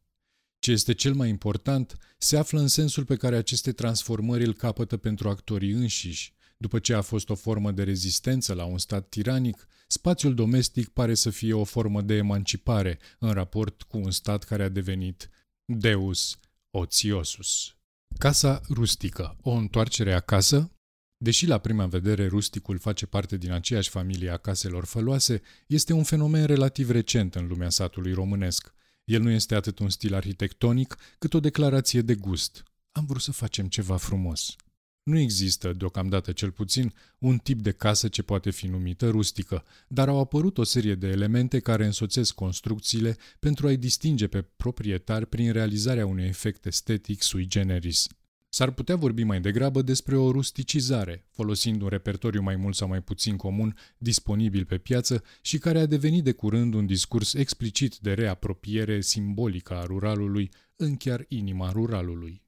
Ce 0.59 0.71
este 0.71 0.93
cel 0.93 1.13
mai 1.13 1.29
important 1.29 1.97
se 2.17 2.37
află 2.37 2.59
în 2.59 2.67
sensul 2.67 3.05
pe 3.05 3.15
care 3.15 3.35
aceste 3.35 3.71
transformări 3.71 4.45
îl 4.45 4.53
capătă 4.53 4.97
pentru 4.97 5.29
actorii 5.29 5.71
înșiși, 5.71 6.33
după 6.61 6.79
ce 6.79 6.93
a 6.93 7.01
fost 7.01 7.29
o 7.29 7.35
formă 7.35 7.71
de 7.71 7.83
rezistență 7.83 8.53
la 8.53 8.65
un 8.65 8.77
stat 8.77 9.09
tiranic, 9.09 9.67
spațiul 9.87 10.33
domestic 10.33 10.87
pare 10.87 11.13
să 11.13 11.29
fie 11.29 11.53
o 11.53 11.63
formă 11.63 12.01
de 12.01 12.13
emancipare 12.13 12.99
în 13.19 13.31
raport 13.31 13.81
cu 13.81 13.97
un 13.97 14.11
stat 14.11 14.43
care 14.43 14.63
a 14.63 14.69
devenit 14.69 15.29
Deus 15.65 16.39
Otiosus. 16.71 17.75
Casa 18.17 18.61
rustică, 18.69 19.37
o 19.41 19.51
întoarcere 19.51 20.13
acasă? 20.13 20.71
Deși 21.17 21.45
la 21.45 21.57
prima 21.57 21.85
vedere 21.85 22.27
rusticul 22.27 22.77
face 22.77 23.05
parte 23.05 23.37
din 23.37 23.51
aceeași 23.51 23.89
familie 23.89 24.29
a 24.29 24.37
caselor 24.37 24.85
făloase, 24.85 25.41
este 25.67 25.93
un 25.93 26.03
fenomen 26.03 26.45
relativ 26.45 26.89
recent 26.89 27.35
în 27.35 27.47
lumea 27.47 27.69
satului 27.69 28.13
românesc. 28.13 28.73
El 29.03 29.21
nu 29.21 29.29
este 29.29 29.55
atât 29.55 29.79
un 29.79 29.89
stil 29.89 30.13
arhitectonic, 30.13 30.97
cât 31.19 31.33
o 31.33 31.39
declarație 31.39 32.01
de 32.01 32.15
gust. 32.15 32.63
Am 32.91 33.05
vrut 33.05 33.21
să 33.21 33.31
facem 33.31 33.67
ceva 33.67 33.97
frumos. 33.97 34.55
Nu 35.03 35.17
există, 35.17 35.73
deocamdată 35.73 36.31
cel 36.31 36.51
puțin, 36.51 36.93
un 37.17 37.37
tip 37.37 37.61
de 37.61 37.71
casă 37.71 38.07
ce 38.07 38.21
poate 38.21 38.49
fi 38.49 38.67
numită 38.67 39.09
rustică, 39.09 39.63
dar 39.87 40.07
au 40.07 40.19
apărut 40.19 40.57
o 40.57 40.63
serie 40.63 40.95
de 40.95 41.07
elemente 41.07 41.59
care 41.59 41.85
însoțesc 41.85 42.33
construcțiile 42.33 43.17
pentru 43.39 43.67
a-i 43.67 43.77
distinge 43.77 44.27
pe 44.27 44.41
proprietari 44.41 45.25
prin 45.25 45.51
realizarea 45.51 46.05
unui 46.05 46.25
efect 46.25 46.65
estetic 46.65 47.21
sui 47.21 47.45
generis. 47.45 48.07
S-ar 48.49 48.71
putea 48.71 48.95
vorbi 48.95 49.23
mai 49.23 49.41
degrabă 49.41 49.81
despre 49.81 50.17
o 50.17 50.31
rusticizare, 50.31 51.25
folosind 51.31 51.81
un 51.81 51.87
repertoriu 51.87 52.41
mai 52.41 52.55
mult 52.55 52.75
sau 52.75 52.87
mai 52.87 53.01
puțin 53.01 53.37
comun 53.37 53.77
disponibil 53.97 54.65
pe 54.65 54.77
piață 54.77 55.23
și 55.41 55.57
care 55.57 55.79
a 55.79 55.85
devenit 55.85 56.23
de 56.23 56.31
curând 56.31 56.73
un 56.73 56.85
discurs 56.85 57.33
explicit 57.33 57.97
de 57.97 58.13
reapropiere 58.13 59.01
simbolică 59.01 59.73
a 59.73 59.83
ruralului 59.83 60.51
în 60.75 60.97
chiar 60.97 61.25
inima 61.27 61.71
ruralului. 61.71 62.41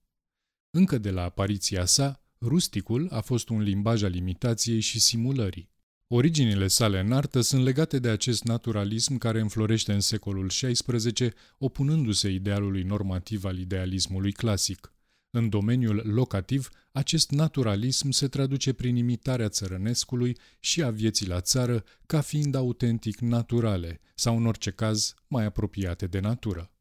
Încă 0.69 0.97
de 0.97 1.11
la 1.11 1.23
apariția 1.23 1.85
sa, 1.85 2.22
Rusticul 2.45 3.07
a 3.11 3.21
fost 3.21 3.49
un 3.49 3.61
limbaj 3.61 4.03
al 4.03 4.15
imitației 4.15 4.79
și 4.79 4.99
simulării. 4.99 5.69
Originile 6.07 6.67
sale 6.67 6.99
în 6.99 7.11
artă 7.11 7.41
sunt 7.41 7.63
legate 7.63 7.99
de 7.99 8.09
acest 8.09 8.43
naturalism 8.43 9.17
care 9.17 9.39
înflorește 9.39 9.93
în 9.93 9.99
secolul 9.99 10.47
XVI, 10.47 11.31
opunându-se 11.57 12.29
idealului 12.29 12.83
normativ 12.83 13.45
al 13.45 13.57
idealismului 13.57 14.31
clasic. 14.31 14.93
În 15.29 15.49
domeniul 15.49 16.01
locativ, 16.05 16.69
acest 16.91 17.31
naturalism 17.31 18.09
se 18.09 18.27
traduce 18.27 18.73
prin 18.73 18.95
imitarea 18.95 19.49
țărănescului 19.49 20.37
și 20.59 20.83
a 20.83 20.89
vieții 20.89 21.27
la 21.27 21.41
țară 21.41 21.83
ca 22.05 22.21
fiind 22.21 22.55
autentic 22.55 23.19
naturale 23.19 23.99
sau, 24.15 24.37
în 24.37 24.45
orice 24.45 24.71
caz, 24.71 25.13
mai 25.27 25.45
apropiate 25.45 26.07
de 26.07 26.19
natură. 26.19 26.72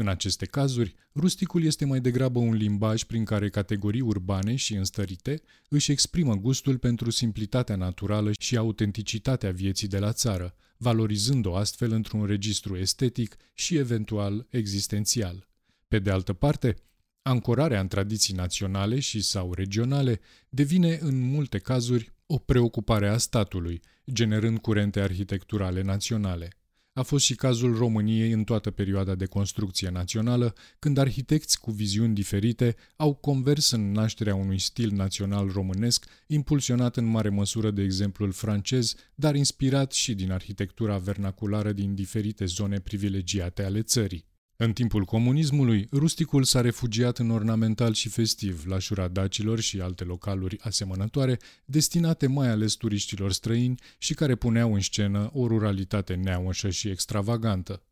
În 0.00 0.08
aceste 0.08 0.46
cazuri, 0.46 0.94
rusticul 1.14 1.64
este 1.64 1.84
mai 1.84 2.00
degrabă 2.00 2.38
un 2.38 2.54
limbaj 2.54 3.02
prin 3.02 3.24
care 3.24 3.50
categorii 3.50 4.00
urbane 4.00 4.54
și 4.54 4.74
înstărite 4.74 5.42
își 5.68 5.90
exprimă 5.90 6.34
gustul 6.34 6.78
pentru 6.78 7.10
simplitatea 7.10 7.76
naturală 7.76 8.30
și 8.38 8.56
autenticitatea 8.56 9.50
vieții 9.50 9.88
de 9.88 9.98
la 9.98 10.12
țară, 10.12 10.54
valorizând-o 10.76 11.56
astfel 11.56 11.92
într-un 11.92 12.26
registru 12.26 12.76
estetic 12.76 13.36
și 13.54 13.76
eventual 13.76 14.46
existențial. 14.50 15.48
Pe 15.88 15.98
de 15.98 16.10
altă 16.10 16.32
parte, 16.32 16.76
ancorarea 17.22 17.80
în 17.80 17.88
tradiții 17.88 18.34
naționale 18.34 19.00
și 19.00 19.20
sau 19.20 19.54
regionale 19.54 20.20
devine 20.48 20.98
în 21.00 21.20
multe 21.20 21.58
cazuri 21.58 22.12
o 22.26 22.38
preocupare 22.38 23.08
a 23.08 23.16
statului, 23.16 23.80
generând 24.12 24.58
curente 24.58 25.00
arhitecturale 25.00 25.82
naționale. 25.82 26.59
A 26.92 27.02
fost 27.02 27.24
și 27.24 27.34
cazul 27.34 27.76
României 27.76 28.32
în 28.32 28.44
toată 28.44 28.70
perioada 28.70 29.14
de 29.14 29.26
construcție 29.26 29.88
națională, 29.88 30.54
când 30.78 30.98
arhitecți 30.98 31.60
cu 31.60 31.70
viziuni 31.70 32.14
diferite 32.14 32.76
au 32.96 33.14
convers 33.14 33.70
în 33.70 33.92
nașterea 33.92 34.34
unui 34.34 34.58
stil 34.58 34.90
național 34.90 35.48
românesc, 35.48 36.06
impulsionat 36.26 36.96
în 36.96 37.04
mare 37.04 37.28
măsură 37.28 37.70
de 37.70 37.82
exemplul 37.82 38.32
francez, 38.32 38.94
dar 39.14 39.34
inspirat 39.34 39.92
și 39.92 40.14
din 40.14 40.30
arhitectura 40.30 40.98
vernaculară 40.98 41.72
din 41.72 41.94
diferite 41.94 42.44
zone 42.44 42.80
privilegiate 42.80 43.62
ale 43.62 43.82
țării. 43.82 44.29
În 44.62 44.72
timpul 44.72 45.04
comunismului, 45.04 45.88
rusticul 45.90 46.44
s-a 46.44 46.60
refugiat 46.60 47.18
în 47.18 47.30
ornamental 47.30 47.92
și 47.92 48.08
festiv, 48.08 48.64
la 48.66 48.78
șura 48.78 49.08
dacilor 49.08 49.60
și 49.60 49.80
alte 49.80 50.04
localuri 50.04 50.60
asemănătoare, 50.60 51.38
destinate 51.64 52.26
mai 52.26 52.48
ales 52.48 52.74
turiștilor 52.74 53.32
străini 53.32 53.80
și 53.98 54.14
care 54.14 54.34
puneau 54.34 54.74
în 54.74 54.80
scenă 54.80 55.30
o 55.32 55.46
ruralitate 55.46 56.14
neaușă 56.14 56.70
și 56.70 56.88
extravagantă. 56.88 57.82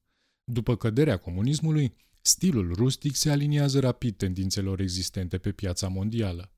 După 0.44 0.76
căderea 0.76 1.16
comunismului, 1.16 1.94
stilul 2.20 2.72
rustic 2.74 3.14
se 3.14 3.30
aliniază 3.30 3.80
rapid 3.80 4.16
tendințelor 4.16 4.80
existente 4.80 5.38
pe 5.38 5.52
piața 5.52 5.88
mondială. 5.88 6.52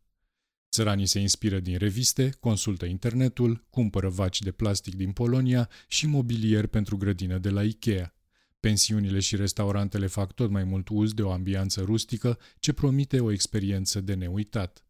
Țăranii 0.70 1.06
se 1.06 1.18
inspiră 1.18 1.60
din 1.60 1.78
reviste, 1.78 2.30
consultă 2.40 2.84
internetul, 2.84 3.64
cumpără 3.70 4.08
vaci 4.08 4.42
de 4.42 4.50
plastic 4.50 4.94
din 4.94 5.12
Polonia 5.12 5.68
și 5.88 6.06
mobilier 6.06 6.66
pentru 6.66 6.96
grădină 6.96 7.38
de 7.38 7.50
la 7.50 7.62
Ikea– 7.62 8.14
Pensiunile 8.60 9.20
și 9.20 9.36
restaurantele 9.36 10.06
fac 10.06 10.32
tot 10.32 10.50
mai 10.50 10.64
mult 10.64 10.88
uz 10.88 11.12
de 11.12 11.22
o 11.22 11.30
ambianță 11.30 11.80
rustică 11.80 12.38
ce 12.58 12.72
promite 12.72 13.20
o 13.20 13.32
experiență 13.32 14.00
de 14.00 14.14
neuitat. 14.14 14.84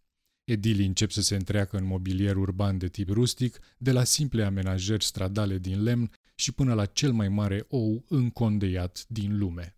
Edilii 0.44 0.86
încep 0.86 1.10
să 1.10 1.22
se 1.22 1.34
întreacă 1.34 1.76
în 1.76 1.84
mobilier 1.84 2.36
urban 2.36 2.78
de 2.78 2.88
tip 2.88 3.08
rustic, 3.08 3.58
de 3.78 3.92
la 3.92 4.04
simple 4.04 4.44
amenajări 4.44 5.04
stradale 5.04 5.58
din 5.58 5.82
lemn 5.82 6.10
și 6.34 6.52
până 6.52 6.74
la 6.74 6.86
cel 6.86 7.12
mai 7.12 7.28
mare 7.28 7.64
ou 7.68 8.04
încondeiat 8.08 9.04
din 9.08 9.38
lume. 9.38 9.74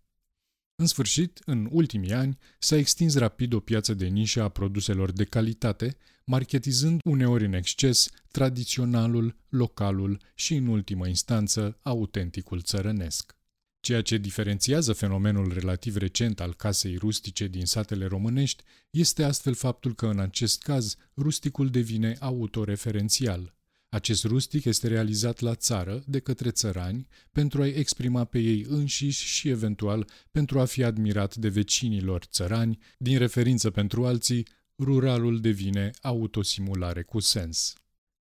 În 0.75 0.87
sfârșit, 0.87 1.41
în 1.45 1.69
ultimii 1.71 2.13
ani, 2.13 2.39
s-a 2.59 2.77
extins 2.77 3.17
rapid 3.17 3.53
o 3.53 3.61
piață 3.61 3.95
de 3.95 4.07
nișă 4.07 4.43
a 4.43 4.49
produselor 4.49 5.13
de 5.13 5.25
calitate, 5.25 5.97
marketizând 6.25 7.01
uneori 7.05 7.45
în 7.45 7.53
exces 7.53 8.09
tradiționalul, 8.31 9.37
localul 9.49 10.21
și, 10.35 10.55
în 10.55 10.67
ultimă 10.67 11.07
instanță, 11.07 11.79
autenticul 11.83 12.61
țărănesc. 12.61 13.37
Ceea 13.83 14.03
ce 14.03 14.17
diferențiază 14.17 14.93
fenomenul 14.93 15.53
relativ 15.53 15.97
recent 15.97 16.41
al 16.41 16.55
casei 16.55 16.97
rustice 16.97 17.47
din 17.47 17.67
satele 17.67 18.07
românești 18.07 18.63
este 18.91 19.23
astfel 19.23 19.55
faptul 19.55 19.95
că 19.95 20.07
în 20.07 20.19
acest 20.19 20.63
caz 20.63 20.97
rusticul 21.17 21.71
devine 21.71 22.17
autoreferențial. 22.21 23.55
Acest 23.89 24.25
rustic 24.25 24.65
este 24.65 24.89
realizat 24.89 25.41
la 25.41 25.55
țară 25.55 26.03
de 26.07 26.19
către 26.19 26.51
țărani 26.51 27.07
pentru 27.33 27.63
a-i 27.63 27.71
exprima 27.71 28.25
pe 28.25 28.39
ei 28.39 28.67
înșiși 28.69 29.27
și 29.27 29.49
eventual 29.49 30.09
pentru 30.31 30.61
a 30.61 30.65
fi 30.65 30.83
admirat 30.83 31.37
de 31.37 31.49
vecinilor 31.49 32.25
țărani, 32.25 32.79
din 32.99 33.19
referință 33.19 33.71
pentru 33.71 34.07
alții, 34.07 34.47
ruralul 34.79 35.41
devine 35.41 35.91
autosimulare 36.01 37.03
cu 37.03 37.21
sens. 37.21 37.75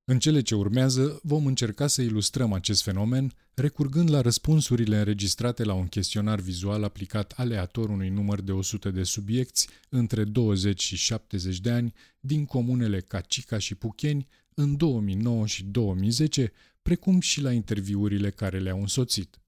În 0.06 0.20
cele 0.20 0.42
ce 0.42 0.56
urmează, 0.56 1.20
vom 1.24 1.46
încerca 1.46 1.88
să 1.88 2.02
ilustrăm 2.02 2.54
acest 2.54 2.84
fenomen 2.84 3.34
recurgând 3.54 4.10
la 4.10 4.22
răspunsurile 4.22 4.98
înregistrate 4.98 5.64
la 5.64 5.74
un 5.74 5.88
chestionar 5.88 6.40
vizual 6.40 6.84
aplicat 6.84 7.32
aleator 7.32 7.90
unui 7.90 8.10
număr 8.10 8.42
de 8.42 8.52
100 8.52 8.92
de 8.92 9.04
subiecți 9.04 9.68
între 9.90 10.24
20 10.24 10.82
și 10.82 10.96
70 10.96 11.60
de 11.60 11.72
ani 11.72 11.94
din 12.20 12.46
comunele 12.46 13.00
Cacica 13.00 13.58
și 13.58 13.76
Pucheni 13.76 14.28
în 14.54 14.78
2009 14.78 15.48
și 15.48 15.64
2010, 15.64 16.52
precum 16.82 17.20
și 17.20 17.42
la 17.42 17.52
interviurile 17.52 18.30
care 18.30 18.60
le-au 18.60 18.80
însoțit. 18.80 19.40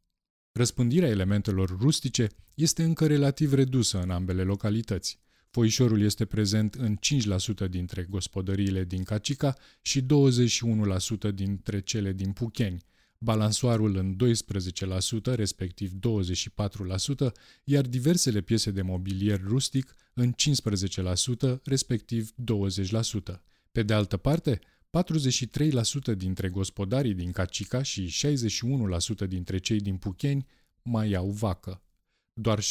Răspândirea 0.52 1.10
elementelor 1.10 1.78
rustice 1.80 2.28
este 2.56 2.84
încă 2.84 3.08
relativ 3.08 3.54
redusă 3.54 4.02
în 4.02 4.10
ambele 4.10 4.44
localități. 4.44 5.23
Foișorul 5.54 6.02
este 6.02 6.26
prezent 6.26 6.74
în 6.74 6.98
5% 7.66 7.70
dintre 7.70 8.04
gospodăriile 8.04 8.84
din 8.84 9.04
Cacica 9.04 9.56
și 9.82 10.02
21% 10.02 10.06
dintre 11.34 11.82
cele 11.82 12.12
din 12.12 12.32
Pucheni, 12.32 12.84
balansoarul 13.18 13.96
în 13.96 14.16
12%, 15.32 15.36
respectiv 15.36 15.92
24%, 15.92 17.32
iar 17.64 17.86
diversele 17.86 18.42
piese 18.42 18.72
de 18.72 18.82
mobilier 18.82 19.42
rustic 19.44 19.96
în 20.14 20.34
15%, 21.58 21.62
respectiv 21.64 22.32
20%. 22.32 22.34
Pe 23.72 23.84
de 23.84 23.94
altă 23.94 24.18
parte, 24.18 24.60
43% 26.14 26.16
dintre 26.18 26.50
gospodarii 26.50 27.14
din 27.14 27.32
Cacica 27.32 27.82
și 27.82 28.14
61% 29.26 29.28
dintre 29.28 29.58
cei 29.58 29.80
din 29.80 29.98
Pucheni 29.98 30.46
mai 30.82 31.14
au 31.14 31.30
vacă 31.30 31.82
doar 32.34 32.60
7%, 32.60 32.64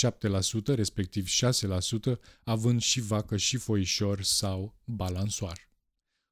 respectiv 0.65 1.27
6%, 1.29 2.19
având 2.45 2.81
și 2.81 3.01
vacă 3.01 3.37
și 3.37 3.57
foișor 3.57 4.23
sau 4.23 4.75
balansoar. 4.85 5.71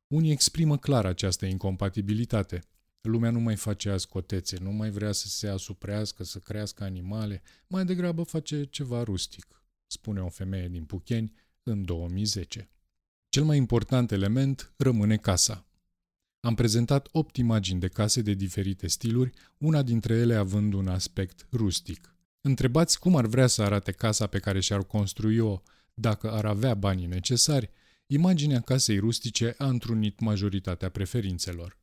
Unii 0.07 0.31
exprimă 0.31 0.79
clar 0.79 1.07
această 1.07 1.47
incompatibilitate. 1.47 2.63
Lumea 3.01 3.31
nu 3.31 3.41
mai 3.41 3.57
face 3.57 3.91
ascotețe, 3.91 4.59
nu 4.59 4.71
mai 4.71 4.91
vrea 4.91 5.13
să 5.13 5.29
se 5.29 5.49
asuprească, 5.49 6.25
să 6.25 6.39
crească 6.39 6.85
animale, 6.85 7.43
mai 7.67 7.85
degrabă 7.85 8.23
face 8.23 8.65
ceva 8.65 9.03
rustic, 9.03 9.63
spune 9.87 10.21
o 10.21 10.29
femeie 10.29 10.69
din 10.69 10.85
Pucheni 10.85 11.33
în 11.63 11.85
2010. 11.85 12.71
Cel 13.29 13.45
mai 13.45 13.57
important 13.57 14.11
element 14.11 14.73
rămâne 14.77 15.17
casa. 15.17 15.67
Am 16.41 16.55
prezentat 16.55 17.09
opt 17.13 17.37
imagini 17.37 17.81
de 17.81 17.89
case 17.89 18.23
de 18.23 18.35
diferite 18.35 18.87
stiluri, 18.87 19.31
una 19.59 19.83
dintre 19.83 20.15
ele 20.15 20.35
având 20.35 20.73
un 20.73 20.89
aspect 20.89 21.47
rustic. 21.53 22.15
Întrebați 22.41 22.99
cum 22.99 23.17
ar 23.17 23.27
vrea 23.27 23.47
să 23.47 23.63
arate 23.63 23.93
casa 23.93 24.27
pe 24.27 24.39
care 24.39 24.61
și-ar 24.61 24.85
construi-o 24.85 25.63
dacă 25.95 26.31
ar 26.31 26.45
avea 26.45 26.75
banii 26.75 27.07
necesari, 27.07 27.71
imaginea 28.07 28.61
casei 28.61 28.99
rustice 28.99 29.55
a 29.59 29.67
întrunit 29.67 30.21
majoritatea 30.21 30.89
preferințelor. 30.89 31.79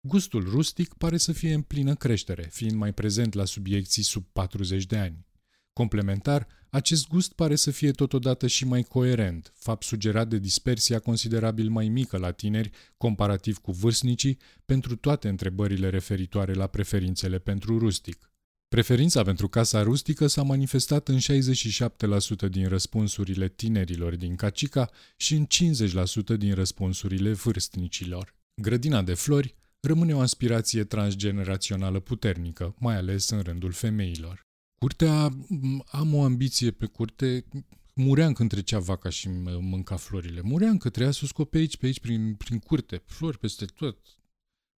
Gustul 0.00 0.48
rustic 0.48 0.94
pare 0.94 1.16
să 1.16 1.32
fie 1.32 1.54
în 1.54 1.62
plină 1.62 1.94
creștere, 1.94 2.48
fiind 2.52 2.74
mai 2.74 2.92
prezent 2.92 3.34
la 3.34 3.44
subiecții 3.44 4.02
sub 4.02 4.24
40 4.32 4.86
de 4.86 4.96
ani. 4.96 5.26
Complementar, 5.72 6.46
acest 6.70 7.08
gust 7.08 7.32
pare 7.32 7.56
să 7.56 7.70
fie 7.70 7.90
totodată 7.90 8.46
și 8.46 8.64
mai 8.64 8.82
coerent, 8.82 9.52
fapt 9.56 9.82
sugerat 9.82 10.28
de 10.28 10.38
dispersia 10.38 10.98
considerabil 10.98 11.68
mai 11.68 11.88
mică 11.88 12.16
la 12.16 12.30
tineri 12.30 12.70
comparativ 12.96 13.58
cu 13.58 13.72
vârstnicii 13.72 14.38
pentru 14.64 14.96
toate 14.96 15.28
întrebările 15.28 15.88
referitoare 15.88 16.52
la 16.52 16.66
preferințele 16.66 17.38
pentru 17.38 17.78
rustic. 17.78 18.30
Preferința 18.68 19.22
pentru 19.22 19.48
casa 19.48 19.82
rustică 19.82 20.26
s-a 20.26 20.42
manifestat 20.42 21.08
în 21.08 21.18
67% 21.18 21.20
din 22.50 22.68
răspunsurile 22.68 23.48
tinerilor 23.48 24.16
din 24.16 24.36
Cacica 24.36 24.90
și 25.16 25.34
în 25.34 25.46
50% 26.34 26.38
din 26.38 26.54
răspunsurile 26.54 27.32
vârstnicilor. 27.32 28.34
Grădina 28.62 29.02
de 29.02 29.14
flori 29.14 29.54
rămâne 29.80 30.14
o 30.14 30.20
aspirație 30.20 30.84
transgenerațională 30.84 32.00
puternică, 32.00 32.74
mai 32.78 32.96
ales 32.96 33.28
în 33.28 33.40
rândul 33.40 33.72
femeilor. 33.72 34.46
Curtea, 34.78 35.30
am 35.86 36.14
o 36.14 36.22
ambiție 36.22 36.70
pe 36.70 36.86
curte, 36.86 37.44
muream 37.94 38.32
când 38.32 38.50
trecea 38.50 38.78
vaca 38.78 39.08
și 39.08 39.28
mânca 39.60 39.96
florile. 39.96 40.40
Muream 40.40 40.78
că 40.78 40.88
trebuia 40.88 41.12
să 41.12 41.20
o 41.22 41.26
scop 41.26 41.50
pe 41.50 41.58
aici, 41.58 41.76
pe 41.76 41.86
aici, 41.86 42.00
prin, 42.00 42.34
prin 42.34 42.58
curte, 42.58 43.02
flori 43.06 43.38
peste 43.38 43.64
tot. 43.64 43.98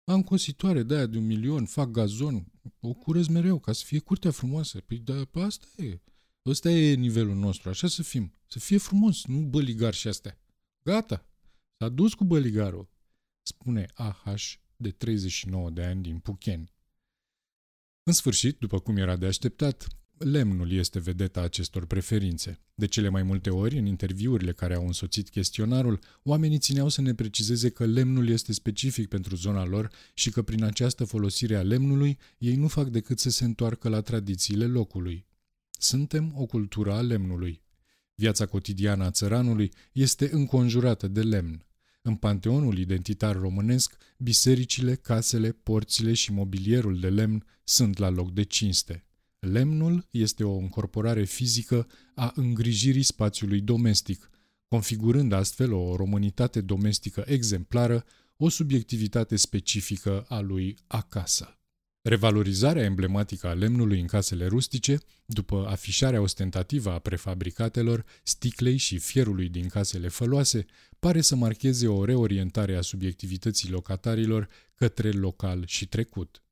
Am 0.05 0.23
cositoare 0.23 0.83
de 0.83 0.95
aia 0.95 1.07
de 1.07 1.19
un 1.19 1.27
milion, 1.27 1.67
fac 1.67 1.91
gazon, 1.91 2.53
o 2.81 2.93
curăț 2.93 3.27
mereu 3.27 3.59
ca 3.59 3.73
să 3.73 3.85
fie 3.85 3.99
curtea 3.99 4.31
frumoasă. 4.31 4.81
Păi 4.81 4.99
da, 4.99 5.25
pe 5.25 5.41
asta 5.41 5.83
e. 5.83 6.01
Ăsta 6.47 6.71
e 6.71 6.95
nivelul 6.95 7.37
nostru, 7.37 7.69
așa 7.69 7.89
să 7.89 8.03
fim. 8.03 8.35
Să 8.47 8.59
fie 8.59 8.79
frumos, 8.79 9.25
nu 9.27 9.41
băligar 9.41 9.95
și 9.95 10.09
astea. 10.09 10.39
Gata, 10.83 11.27
s-a 11.77 11.89
dus 11.89 12.15
cu 12.15 12.25
băligarul, 12.25 12.89
spune 13.43 13.87
AH 13.95 14.35
de 14.77 14.91
39 14.91 15.71
de 15.71 15.85
ani 15.85 16.03
din 16.03 16.19
Pucheni. 16.19 16.73
În 18.03 18.13
sfârșit, 18.13 18.59
după 18.59 18.79
cum 18.79 18.97
era 18.97 19.17
de 19.17 19.27
așteptat, 19.27 19.87
lemnul 20.25 20.73
este 20.73 20.99
vedeta 20.99 21.41
acestor 21.41 21.87
preferințe. 21.87 22.61
De 22.75 22.87
cele 22.87 23.09
mai 23.09 23.23
multe 23.23 23.51
ori, 23.51 23.79
în 23.79 23.87
interviurile 23.87 24.53
care 24.53 24.75
au 24.75 24.87
însoțit 24.87 25.29
chestionarul, 25.29 25.99
oamenii 26.23 26.59
țineau 26.59 26.89
să 26.89 27.01
ne 27.01 27.15
precizeze 27.15 27.71
că 27.71 27.85
lemnul 27.85 28.29
este 28.29 28.53
specific 28.53 29.09
pentru 29.09 29.37
zona 29.37 29.65
lor 29.65 29.91
și 30.15 30.31
că 30.31 30.43
prin 30.43 30.65
această 30.65 31.05
folosire 31.05 31.57
a 31.57 31.63
lemnului, 31.63 32.19
ei 32.39 32.55
nu 32.55 32.69
fac 32.69 32.89
decât 32.89 33.19
să 33.19 33.31
se 33.31 33.45
întoarcă 33.45 33.89
la 33.89 34.01
tradițiile 34.01 34.67
locului. 34.67 35.27
Suntem 35.71 36.33
o 36.37 36.47
cultură 36.47 36.93
a 36.93 37.01
lemnului. 37.01 37.63
Viața 38.15 38.47
cotidiană 38.47 39.05
a 39.05 39.11
țăranului 39.11 39.73
este 39.93 40.29
înconjurată 40.33 41.09
de 41.09 41.23
lemn. 41.23 41.65
În 42.03 42.15
panteonul 42.15 42.79
identitar 42.79 43.37
românesc, 43.37 43.97
bisericile, 44.19 44.95
casele, 44.95 45.53
porțile 45.53 46.13
și 46.13 46.33
mobilierul 46.33 47.01
de 47.01 47.09
lemn 47.09 47.45
sunt 47.65 47.99
la 47.99 48.09
loc 48.09 48.33
de 48.33 48.43
cinste. 48.43 49.05
Lemnul 49.41 50.07
este 50.11 50.45
o 50.45 50.57
încorporare 50.57 51.25
fizică 51.25 51.87
a 52.15 52.33
îngrijirii 52.35 53.03
spațiului 53.03 53.61
domestic, 53.61 54.31
configurând 54.69 55.33
astfel 55.33 55.73
o 55.73 55.97
românitate 55.97 56.61
domestică 56.61 57.25
exemplară, 57.27 58.05
o 58.37 58.49
subiectivitate 58.49 59.37
specifică 59.37 60.25
a 60.29 60.41
lui 60.41 60.77
acasă. 60.87 61.55
Revalorizarea 62.03 62.85
emblematică 62.85 63.47
a 63.47 63.53
lemnului 63.53 64.01
în 64.01 64.07
casele 64.07 64.47
rustice, 64.47 64.99
după 65.25 65.67
afișarea 65.69 66.21
ostentativă 66.21 66.93
a 66.93 66.99
prefabricatelor, 66.99 68.05
sticlei 68.23 68.77
și 68.77 68.99
fierului 68.99 69.49
din 69.49 69.69
casele 69.69 70.09
făloase, 70.09 70.67
pare 70.99 71.21
să 71.21 71.37
marcheze 71.37 71.89
o 71.89 72.05
reorientare 72.05 72.77
a 72.77 72.81
subiectivității 72.81 73.71
locatarilor 73.71 74.49
către 74.75 75.11
local 75.11 75.65
și 75.67 75.87
trecut. 75.89 76.43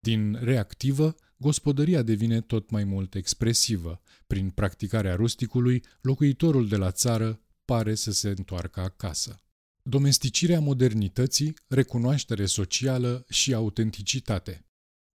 Din 0.00 0.38
reactivă, 0.40 1.16
gospodăria 1.38 2.02
devine 2.02 2.40
tot 2.40 2.70
mai 2.70 2.84
mult 2.84 3.14
expresivă. 3.14 4.00
Prin 4.26 4.50
practicarea 4.50 5.14
rusticului, 5.14 5.82
locuitorul 6.00 6.68
de 6.68 6.76
la 6.76 6.90
țară 6.90 7.40
pare 7.64 7.94
să 7.94 8.12
se 8.12 8.28
întoarcă 8.28 8.80
acasă. 8.80 9.42
Domesticirea 9.82 10.60
modernității, 10.60 11.54
recunoaștere 11.68 12.46
socială 12.46 13.24
și 13.28 13.54
autenticitate. 13.54 14.62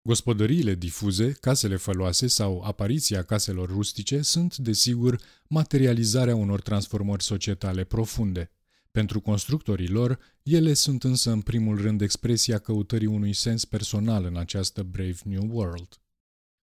Gospodăriile 0.02 0.74
difuze, 0.74 1.32
casele 1.32 1.76
făloase 1.76 2.26
sau 2.26 2.62
apariția 2.62 3.22
caselor 3.22 3.68
rustice 3.68 4.22
sunt, 4.22 4.56
desigur, 4.56 5.20
materializarea 5.48 6.34
unor 6.34 6.60
transformări 6.60 7.22
societale 7.22 7.84
profunde. 7.84 8.50
Pentru 8.90 9.20
constructorii 9.20 9.88
lor, 9.88 10.18
ele 10.42 10.74
sunt 10.74 11.04
însă 11.04 11.30
în 11.30 11.40
primul 11.40 11.80
rând 11.80 12.00
expresia 12.00 12.58
căutării 12.58 13.06
unui 13.06 13.32
sens 13.32 13.64
personal 13.64 14.24
în 14.24 14.36
această 14.36 14.82
Brave 14.82 15.18
New 15.24 15.48
World. 15.50 16.01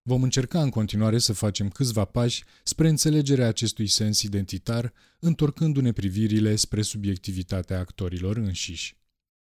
Vom 0.01 0.23
încerca 0.23 0.61
în 0.61 0.69
continuare 0.69 1.17
să 1.17 1.33
facem 1.33 1.69
câțiva 1.69 2.05
pași 2.05 2.43
spre 2.63 2.89
înțelegerea 2.89 3.47
acestui 3.47 3.87
sens 3.87 4.21
identitar, 4.21 4.93
întorcându-ne 5.19 5.91
privirile 5.91 6.55
spre 6.55 6.81
subiectivitatea 6.81 7.79
actorilor 7.79 8.37
înșiși. 8.37 8.97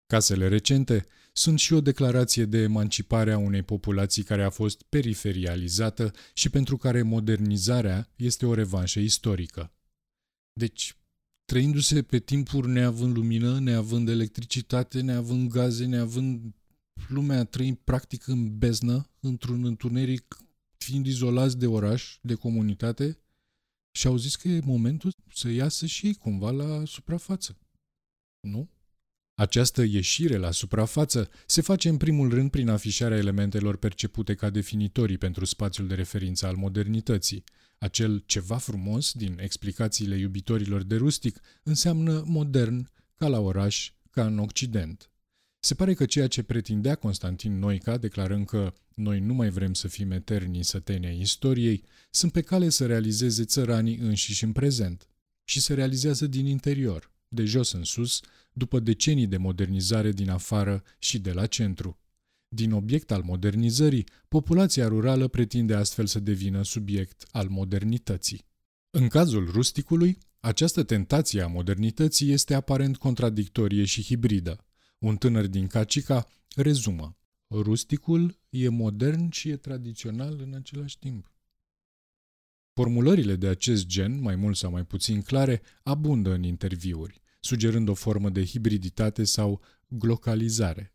Casele 0.06 0.48
recente 0.48 1.06
sunt 1.32 1.58
și 1.58 1.72
o 1.72 1.80
declarație 1.80 2.44
de 2.44 2.58
emancipare 2.58 3.32
a 3.32 3.38
unei 3.38 3.62
populații 3.62 4.22
care 4.22 4.44
a 4.44 4.50
fost 4.50 4.82
periferializată 4.82 6.12
și 6.32 6.50
pentru 6.50 6.76
care 6.76 7.02
modernizarea 7.02 8.12
este 8.16 8.46
o 8.46 8.54
revanșă 8.54 9.00
istorică. 9.00 9.72
Deci, 10.52 10.96
trăindu-se 11.44 12.02
pe 12.02 12.18
timpuri 12.18 12.68
neavând 12.68 13.16
lumină, 13.16 13.58
neavând 13.58 14.08
electricitate, 14.08 15.00
neavând 15.00 15.50
gaze, 15.50 15.84
neavând 15.84 16.54
lumea 17.08 17.44
trăind 17.44 17.76
practic 17.76 18.26
în 18.26 18.58
beznă, 18.58 19.10
într-un 19.20 19.64
întuneric, 19.64 20.47
fiind 20.88 21.06
izolați 21.06 21.58
de 21.58 21.66
oraș, 21.66 22.18
de 22.22 22.34
comunitate, 22.34 23.18
și 23.90 24.06
au 24.06 24.16
zis 24.16 24.36
că 24.36 24.48
e 24.48 24.60
momentul 24.64 25.12
să 25.32 25.48
iasă 25.48 25.86
și 25.86 26.06
ei 26.06 26.14
cumva 26.14 26.50
la 26.50 26.84
suprafață. 26.84 27.58
Nu? 28.40 28.70
Această 29.34 29.82
ieșire 29.82 30.36
la 30.36 30.50
suprafață 30.50 31.30
se 31.46 31.60
face 31.60 31.88
în 31.88 31.96
primul 31.96 32.28
rând 32.28 32.50
prin 32.50 32.68
afișarea 32.68 33.16
elementelor 33.16 33.76
percepute 33.76 34.34
ca 34.34 34.50
definitorii 34.50 35.18
pentru 35.18 35.44
spațiul 35.44 35.86
de 35.86 35.94
referință 35.94 36.46
al 36.46 36.56
modernității. 36.56 37.44
Acel 37.78 38.22
ceva 38.26 38.56
frumos 38.56 39.12
din 39.12 39.38
explicațiile 39.40 40.16
iubitorilor 40.16 40.82
de 40.82 40.96
rustic 40.96 41.40
înseamnă 41.62 42.22
modern, 42.26 42.90
ca 43.16 43.28
la 43.28 43.40
oraș, 43.40 43.92
ca 44.10 44.26
în 44.26 44.38
Occident. 44.38 45.10
Se 45.68 45.74
pare 45.74 45.94
că 45.94 46.06
ceea 46.06 46.26
ce 46.26 46.42
pretindea 46.42 46.94
Constantin 46.94 47.58
Noica, 47.58 47.96
declarând 47.96 48.46
că 48.46 48.72
noi 48.94 49.20
nu 49.20 49.34
mai 49.34 49.50
vrem 49.50 49.74
să 49.74 49.88
fim 49.88 50.10
eterni 50.10 50.64
săteni 50.64 51.06
ai 51.06 51.20
istoriei, 51.20 51.84
sunt 52.10 52.32
pe 52.32 52.40
cale 52.40 52.68
să 52.68 52.86
realizeze 52.86 53.44
țăranii 53.44 53.96
înșiși 53.96 54.44
în 54.44 54.52
prezent. 54.52 55.08
Și 55.44 55.60
se 55.60 55.74
realizează 55.74 56.26
din 56.26 56.46
interior, 56.46 57.12
de 57.28 57.44
jos 57.44 57.72
în 57.72 57.84
sus, 57.84 58.20
după 58.52 58.80
decenii 58.80 59.26
de 59.26 59.36
modernizare 59.36 60.12
din 60.12 60.30
afară 60.30 60.82
și 60.98 61.18
de 61.18 61.32
la 61.32 61.46
centru. 61.46 61.98
Din 62.48 62.72
obiect 62.72 63.10
al 63.10 63.22
modernizării, 63.22 64.06
populația 64.28 64.88
rurală 64.88 65.28
pretinde 65.28 65.74
astfel 65.74 66.06
să 66.06 66.20
devină 66.20 66.62
subiect 66.62 67.26
al 67.30 67.48
modernității. 67.48 68.44
În 68.90 69.08
cazul 69.08 69.50
rusticului, 69.50 70.18
această 70.40 70.82
tentație 70.82 71.42
a 71.42 71.46
modernității 71.46 72.32
este 72.32 72.54
aparent 72.54 72.96
contradictorie 72.96 73.84
și 73.84 74.02
hibridă. 74.02 74.62
Un 74.98 75.16
tânăr 75.16 75.46
din 75.46 75.66
Cacica 75.66 76.26
rezumă. 76.56 77.16
Rusticul 77.48 78.38
e 78.48 78.68
modern 78.68 79.30
și 79.30 79.48
e 79.48 79.56
tradițional 79.56 80.40
în 80.40 80.54
același 80.54 80.98
timp. 80.98 81.32
Formulările 82.72 83.36
de 83.36 83.48
acest 83.48 83.86
gen, 83.86 84.20
mai 84.20 84.36
mult 84.36 84.56
sau 84.56 84.70
mai 84.70 84.84
puțin 84.84 85.22
clare, 85.22 85.62
abundă 85.82 86.32
în 86.32 86.42
interviuri 86.42 87.22
sugerând 87.40 87.88
o 87.88 87.94
formă 87.94 88.30
de 88.30 88.44
hibriditate 88.44 89.24
sau 89.24 89.60
glocalizare. 89.88 90.92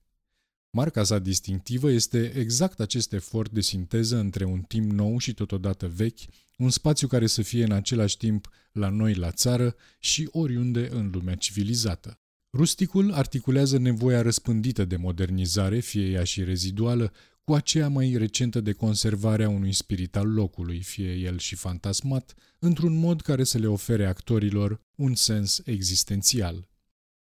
Marca 0.70 1.04
sa 1.04 1.20
distinctivă 1.20 1.90
este 1.90 2.32
exact 2.36 2.80
acest 2.80 3.14
efort 3.14 3.52
de 3.52 3.62
sinteză 3.62 4.18
între 4.18 4.44
un 4.44 4.62
timp 4.62 4.92
nou 4.92 5.18
și 5.18 5.34
totodată 5.34 5.88
vechi, 5.88 6.20
un 6.58 6.70
spațiu 6.70 7.08
care 7.08 7.28
să 7.28 7.42
fie 7.42 7.64
în 7.64 7.72
același 7.72 8.18
timp 8.18 8.50
la 8.72 8.90
noi 8.90 9.14
la 9.14 9.32
țară 9.32 9.76
și 10.00 10.30
oriunde 10.32 10.90
în 10.92 11.10
lumea 11.14 11.36
civilizată. 11.36 12.23
Rusticul 12.56 13.14
articulează 13.14 13.78
nevoia 13.78 14.22
răspândită 14.22 14.86
de 14.86 14.96
modernizare, 14.96 15.80
fie 15.80 16.10
ea 16.10 16.24
și 16.24 16.44
reziduală, 16.44 17.12
cu 17.44 17.54
aceea 17.54 17.90
mai 17.90 18.16
recentă 18.18 18.62
de 18.62 18.72
conservarea 18.72 19.50
unui 19.50 19.74
spirit 19.74 20.16
al 20.16 20.34
locului, 20.34 20.82
fie 20.82 21.14
el 21.14 21.38
și 21.38 21.56
fantasmat, 21.56 22.34
într-un 22.60 22.96
mod 22.96 23.22
care 23.22 23.44
să 23.44 23.58
le 23.58 23.68
ofere 23.68 24.06
actorilor 24.06 24.82
un 24.96 25.16
sens 25.16 25.62
existențial. 25.66 26.68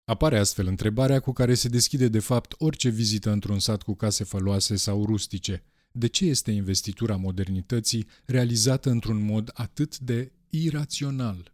Apare 0.04 0.38
astfel 0.38 0.68
întrebarea 0.68 1.20
cu 1.20 1.32
care 1.32 1.54
se 1.54 1.68
deschide 1.68 2.08
de 2.08 2.20
fapt 2.20 2.54
orice 2.58 2.90
vizită 2.90 3.32
într-un 3.32 3.60
sat 3.60 3.82
cu 3.82 3.96
case 3.96 4.24
făloase 4.24 4.76
sau 4.76 5.06
rustice. 5.06 5.64
De 5.92 6.08
ce 6.08 6.26
este 6.26 6.52
investitura 6.52 7.16
modernității 7.16 8.08
realizată 8.26 8.90
într-un 8.90 9.26
mod 9.26 9.52
atât 9.54 9.98
de 10.00 10.32
irațional? 10.50 11.54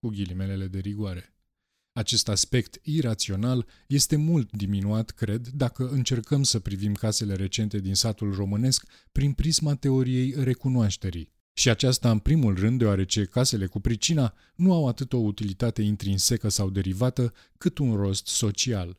Cu 0.00 0.08
ghilimelele 0.08 0.66
de 0.66 0.78
rigoare. 0.78 1.33
Acest 1.96 2.28
aspect 2.28 2.78
irațional 2.82 3.66
este 3.86 4.16
mult 4.16 4.52
diminuat, 4.52 5.10
cred, 5.10 5.46
dacă 5.48 5.88
încercăm 5.88 6.42
să 6.42 6.58
privim 6.58 6.94
casele 6.94 7.34
recente 7.34 7.78
din 7.78 7.94
satul 7.94 8.34
românesc 8.34 8.86
prin 9.12 9.32
prisma 9.32 9.74
teoriei 9.74 10.34
recunoașterii. 10.38 11.32
Și 11.52 11.70
aceasta 11.70 12.10
în 12.10 12.18
primul 12.18 12.54
rând 12.54 12.78
deoarece 12.78 13.24
casele 13.24 13.66
cu 13.66 13.80
pricina 13.80 14.34
nu 14.54 14.72
au 14.72 14.88
atât 14.88 15.12
o 15.12 15.16
utilitate 15.16 15.82
intrinsecă 15.82 16.48
sau 16.48 16.70
derivată, 16.70 17.32
cât 17.58 17.78
un 17.78 17.96
rost 17.96 18.26
social. 18.26 18.98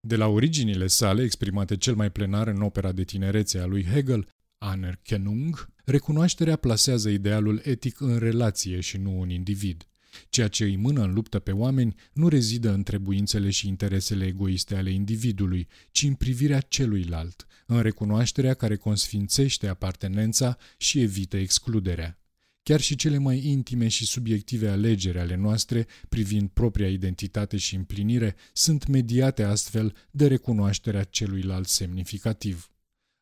De 0.00 0.16
la 0.16 0.26
originile 0.26 0.86
sale, 0.86 1.22
exprimate 1.22 1.76
cel 1.76 1.94
mai 1.94 2.10
plenar 2.10 2.46
în 2.46 2.62
opera 2.62 2.92
de 2.92 3.04
tinerețe 3.04 3.58
a 3.58 3.66
lui 3.66 3.84
Hegel, 3.84 4.28
Anerkennung, 4.58 5.68
recunoașterea 5.84 6.56
plasează 6.56 7.08
idealul 7.08 7.60
etic 7.64 8.00
în 8.00 8.18
relație 8.18 8.80
și 8.80 8.96
nu 8.96 9.20
în 9.20 9.30
individ. 9.30 9.89
Ceea 10.28 10.48
ce 10.48 10.64
îi 10.64 10.76
mână 10.76 11.02
în 11.02 11.12
luptă 11.12 11.38
pe 11.38 11.52
oameni 11.52 11.94
nu 12.12 12.28
rezidă 12.28 12.72
în 12.72 12.82
trebuințele 12.82 13.50
și 13.50 13.68
interesele 13.68 14.26
egoiste 14.26 14.76
ale 14.76 14.90
individului, 14.90 15.68
ci 15.90 16.02
în 16.02 16.14
privirea 16.14 16.60
celuilalt, 16.60 17.46
în 17.66 17.80
recunoașterea 17.82 18.54
care 18.54 18.76
consfințește 18.76 19.66
apartenența 19.66 20.56
și 20.76 21.00
evită 21.00 21.36
excluderea. 21.36 22.20
Chiar 22.62 22.80
și 22.80 22.96
cele 22.96 23.18
mai 23.18 23.46
intime 23.46 23.88
și 23.88 24.06
subiective 24.06 24.68
alegeri 24.68 25.18
ale 25.18 25.36
noastre 25.36 25.86
privind 26.08 26.48
propria 26.48 26.88
identitate 26.88 27.56
și 27.56 27.74
împlinire 27.74 28.36
sunt 28.52 28.86
mediate 28.86 29.42
astfel 29.42 29.96
de 30.10 30.26
recunoașterea 30.26 31.04
celuilalt 31.04 31.66
semnificativ. 31.66 32.70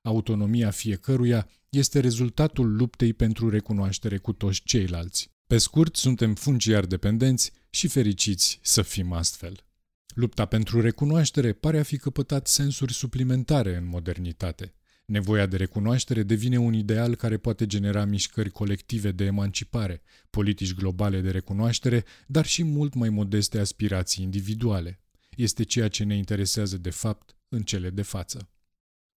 Autonomia 0.03 0.71
fiecăruia 0.71 1.49
este 1.69 2.01
rezultatul 2.01 2.77
luptei 2.77 3.13
pentru 3.13 3.49
recunoaștere 3.49 4.19
cu 4.19 4.33
toți 4.33 4.63
ceilalți. 4.65 5.31
Pe 5.49 5.59
scurt, 5.59 5.97
suntem 5.97 6.35
funciar 6.35 6.87
dependenți 6.87 7.53
și 7.71 7.89
fericiți 7.89 8.59
să 8.63 8.83
fim 8.83 9.13
astfel. 9.13 9.67
Lupta 10.15 10.47
pentru 10.47 10.81
recunoaștere 10.81 11.53
pare 11.53 11.79
a 11.79 11.83
fi 11.83 11.97
căpătat 11.97 12.47
sensuri 12.47 12.93
suplimentare 12.93 13.77
în 13.77 13.87
modernitate. 13.87 14.75
Nevoia 15.07 15.47
de 15.47 15.57
recunoaștere 15.57 16.23
devine 16.23 16.57
un 16.59 16.73
ideal 16.73 17.15
care 17.15 17.37
poate 17.37 17.67
genera 17.67 18.05
mișcări 18.05 18.51
colective 18.51 19.13
de 19.13 19.25
emancipare, 19.25 20.03
politici 20.31 20.75
globale 20.75 21.21
de 21.21 21.31
recunoaștere, 21.31 22.05
dar 22.27 22.47
și 22.47 22.63
mult 22.65 22.95
mai 22.95 23.09
modeste 23.09 23.59
aspirații 23.59 24.25
individuale. 24.25 25.01
Este 25.37 25.63
ceea 25.63 25.89
ce 25.89 26.05
ne 26.05 26.17
interesează 26.17 26.79
de 26.79 26.91
fapt 26.91 27.37
în 27.49 27.63
cele 27.63 27.91
de 27.91 28.03
față. 28.03 28.51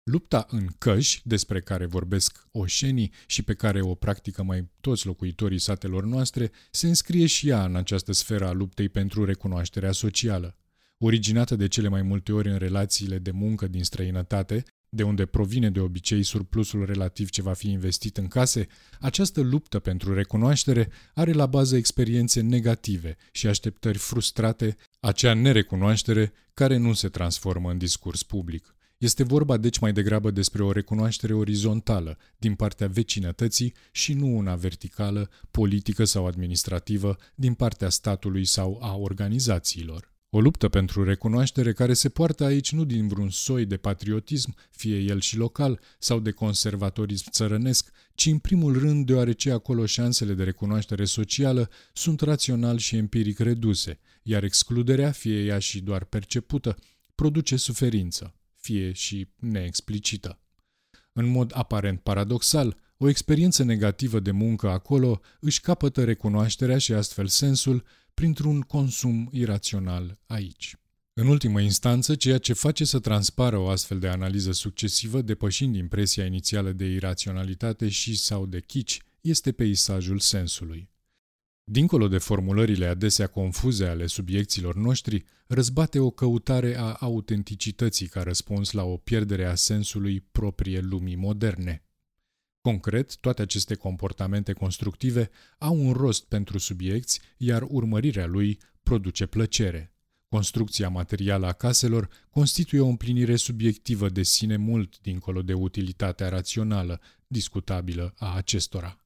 Lupta 0.02 0.46
în 0.48 0.66
căși, 0.78 1.20
despre 1.24 1.60
care 1.60 1.86
vorbesc 1.86 2.46
oșenii 2.50 3.12
și 3.26 3.42
pe 3.42 3.54
care 3.54 3.80
o 3.80 3.94
practică 3.94 4.42
mai 4.42 4.70
toți 4.80 5.06
locuitorii 5.06 5.58
satelor 5.58 6.04
noastre, 6.04 6.50
se 6.70 6.86
înscrie 6.86 7.26
și 7.26 7.48
ea 7.48 7.64
în 7.64 7.76
această 7.76 8.12
sferă 8.12 8.46
a 8.46 8.52
luptei 8.52 8.88
pentru 8.88 9.24
recunoașterea 9.24 9.92
socială. 9.92 10.56
Originată 10.98 11.56
de 11.56 11.68
cele 11.68 11.88
mai 11.88 12.02
multe 12.02 12.32
ori 12.32 12.48
în 12.48 12.56
relațiile 12.56 13.18
de 13.18 13.30
muncă 13.30 13.66
din 13.66 13.84
străinătate, 13.84 14.64
de 14.88 15.02
unde 15.02 15.26
provine 15.26 15.70
de 15.70 15.80
obicei 15.80 16.22
surplusul 16.22 16.84
relativ 16.84 17.28
ce 17.28 17.42
va 17.42 17.52
fi 17.52 17.70
investit 17.70 18.16
în 18.16 18.26
case, 18.26 18.66
această 19.00 19.40
luptă 19.40 19.78
pentru 19.78 20.14
recunoaștere 20.14 20.90
are 21.14 21.32
la 21.32 21.46
bază 21.46 21.76
experiențe 21.76 22.40
negative 22.40 23.16
și 23.32 23.46
așteptări 23.46 23.98
frustrate, 23.98 24.76
acea 25.00 25.34
nerecunoaștere 25.34 26.32
care 26.54 26.76
nu 26.76 26.92
se 26.92 27.08
transformă 27.08 27.70
în 27.70 27.78
discurs 27.78 28.22
public. 28.22 28.74
Este 29.00 29.22
vorba 29.22 29.56
deci 29.56 29.78
mai 29.78 29.92
degrabă 29.92 30.30
despre 30.30 30.62
o 30.62 30.72
recunoaștere 30.72 31.34
orizontală 31.34 32.18
din 32.36 32.54
partea 32.54 32.86
vecinătății 32.86 33.74
și 33.92 34.12
nu 34.12 34.36
una 34.36 34.54
verticală, 34.54 35.30
politică 35.50 36.04
sau 36.04 36.26
administrativă 36.26 37.16
din 37.34 37.54
partea 37.54 37.88
statului 37.88 38.44
sau 38.44 38.78
a 38.82 38.96
organizațiilor. 38.96 40.12
O 40.30 40.40
luptă 40.40 40.68
pentru 40.68 41.04
recunoaștere 41.04 41.72
care 41.72 41.92
se 41.92 42.08
poartă 42.08 42.44
aici 42.44 42.72
nu 42.72 42.84
din 42.84 43.08
vreun 43.08 43.30
soi 43.30 43.64
de 43.64 43.76
patriotism, 43.76 44.54
fie 44.70 44.98
el 44.98 45.20
și 45.20 45.36
local, 45.36 45.80
sau 45.98 46.20
de 46.20 46.30
conservatorism 46.30 47.30
țărănesc, 47.30 47.90
ci 48.14 48.26
în 48.26 48.38
primul 48.38 48.78
rând 48.78 49.06
deoarece 49.06 49.50
acolo 49.50 49.86
șansele 49.86 50.32
de 50.32 50.44
recunoaștere 50.44 51.04
socială 51.04 51.70
sunt 51.92 52.20
rațional 52.20 52.78
și 52.78 52.96
empiric 52.96 53.38
reduse, 53.38 53.98
iar 54.22 54.42
excluderea, 54.42 55.10
fie 55.10 55.44
ea 55.44 55.58
și 55.58 55.80
doar 55.80 56.04
percepută, 56.04 56.76
produce 57.14 57.56
suferință, 57.56 58.34
fie 58.60 58.92
și 58.92 59.28
neexplicită. 59.36 60.38
În 61.12 61.26
mod 61.26 61.52
aparent 61.54 62.00
paradoxal, 62.00 62.76
o 62.96 63.08
experiență 63.08 63.62
negativă 63.62 64.20
de 64.20 64.30
muncă 64.30 64.68
acolo 64.68 65.20
își 65.40 65.60
capătă 65.60 66.04
recunoașterea 66.04 66.78
și 66.78 66.92
astfel 66.92 67.26
sensul 67.26 67.84
printr-un 68.14 68.60
consum 68.60 69.28
irațional 69.32 70.18
aici. 70.26 70.76
În 71.12 71.26
ultimă 71.26 71.60
instanță, 71.60 72.14
ceea 72.14 72.38
ce 72.38 72.52
face 72.52 72.84
să 72.84 72.98
transpară 72.98 73.58
o 73.58 73.68
astfel 73.68 73.98
de 73.98 74.08
analiză 74.08 74.52
succesivă, 74.52 75.22
depășind 75.22 75.76
impresia 75.76 76.24
inițială 76.24 76.72
de 76.72 76.84
iraționalitate 76.84 77.88
și 77.88 78.16
sau 78.16 78.46
de 78.46 78.60
chici, 78.60 79.02
este 79.20 79.52
peisajul 79.52 80.18
sensului. 80.18 80.90
Dincolo 81.72 82.08
de 82.08 82.18
formulările 82.18 82.86
adesea 82.86 83.26
confuze 83.26 83.86
ale 83.86 84.06
subiecților 84.06 84.74
noștri, 84.74 85.24
răzbate 85.46 85.98
o 85.98 86.10
căutare 86.10 86.76
a 86.76 86.92
autenticității 86.92 88.06
ca 88.06 88.22
răspuns 88.22 88.70
la 88.70 88.84
o 88.84 88.96
pierdere 88.96 89.44
a 89.44 89.54
sensului 89.54 90.20
proprie 90.20 90.80
lumii 90.80 91.16
moderne. 91.16 91.84
Concret, 92.60 93.16
toate 93.16 93.42
aceste 93.42 93.74
comportamente 93.74 94.52
constructive 94.52 95.30
au 95.58 95.86
un 95.86 95.92
rost 95.92 96.24
pentru 96.24 96.58
subiecți, 96.58 97.20
iar 97.36 97.62
urmărirea 97.68 98.26
lui 98.26 98.58
produce 98.82 99.26
plăcere. 99.26 99.94
Construcția 100.28 100.88
materială 100.88 101.46
a 101.46 101.52
caselor 101.52 102.08
constituie 102.30 102.80
o 102.80 102.86
împlinire 102.86 103.36
subiectivă 103.36 104.08
de 104.08 104.22
sine 104.22 104.56
mult 104.56 105.00
dincolo 105.00 105.42
de 105.42 105.52
utilitatea 105.52 106.28
rațională, 106.28 107.00
discutabilă 107.26 108.14
a 108.16 108.34
acestora. 108.34 109.00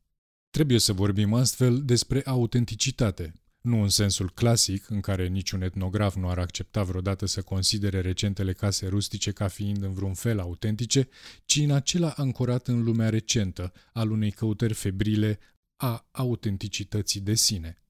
Trebuie 0.55 0.79
să 0.79 0.93
vorbim 0.93 1.33
astfel 1.33 1.85
despre 1.85 2.23
autenticitate, 2.25 3.33
nu 3.61 3.83
în 3.83 3.89
sensul 3.89 4.31
clasic, 4.31 4.91
în 4.91 5.01
care 5.01 5.27
niciun 5.27 5.63
etnograf 5.63 6.15
nu 6.15 6.29
ar 6.29 6.39
accepta 6.39 6.83
vreodată 6.83 7.27
să 7.27 7.43
considere 7.43 8.01
recentele 8.01 8.53
case 8.53 8.87
rustice 8.87 9.33
ca 9.33 9.49
fiind 9.49 9.83
în 9.83 9.93
vreun 9.93 10.15
fel 10.15 10.41
autentice, 10.41 11.09
ci 11.45 11.57
în 11.57 11.71
acela 11.71 12.11
ancorat 12.17 12.69
în 12.69 12.83
lumea 12.83 13.09
recentă, 13.09 13.73
al 13.93 14.11
unei 14.11 14.31
căutări 14.31 14.75
febrile 14.75 15.39
a 15.77 16.09
autenticității 16.11 17.21
de 17.21 17.35
sine. 17.35 17.83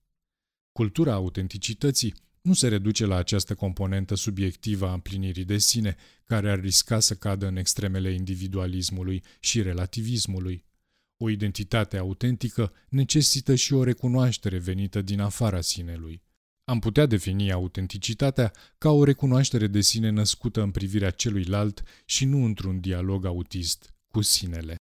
Cultura 0.73 1.13
autenticității 1.13 2.15
nu 2.41 2.53
se 2.53 2.69
reduce 2.69 3.07
la 3.07 3.17
această 3.17 3.55
componentă 3.55 4.15
subiectivă 4.15 4.89
a 4.89 4.93
împlinirii 4.93 5.45
de 5.45 5.59
sine, 5.59 5.97
care 6.25 6.51
ar 6.51 6.61
risca 6.61 7.01
să 7.01 7.15
cadă 7.15 7.47
în 7.47 7.57
extremele 7.57 8.13
individualismului 8.13 9.23
și 9.41 9.63
relativismului. 9.63 10.65
O 11.25 11.31
identitate 11.31 11.97
autentică 11.97 12.73
necesită 12.89 13.55
și 13.55 13.73
o 13.73 13.83
recunoaștere 13.83 14.59
venită 14.59 15.03
din 15.03 15.21
afara 15.21 15.61
sinelui. 15.61 16.23
Am 16.65 16.79
putea 16.79 17.07
defini 17.07 17.53
autenticitatea 17.53 18.53
ca 18.79 18.91
o 18.91 19.05
recunoaștere 19.05 19.67
de 19.67 19.81
sine 19.81 20.11
născută 20.11 20.63
în 20.63 20.71
privirea 20.71 21.11
celuilalt 21.11 21.83
și 22.05 22.25
nu 22.25 22.45
într-un 22.45 22.81
dialog 22.81 23.25
autist 23.25 23.95
cu 24.09 24.21
sinele. 24.21 24.77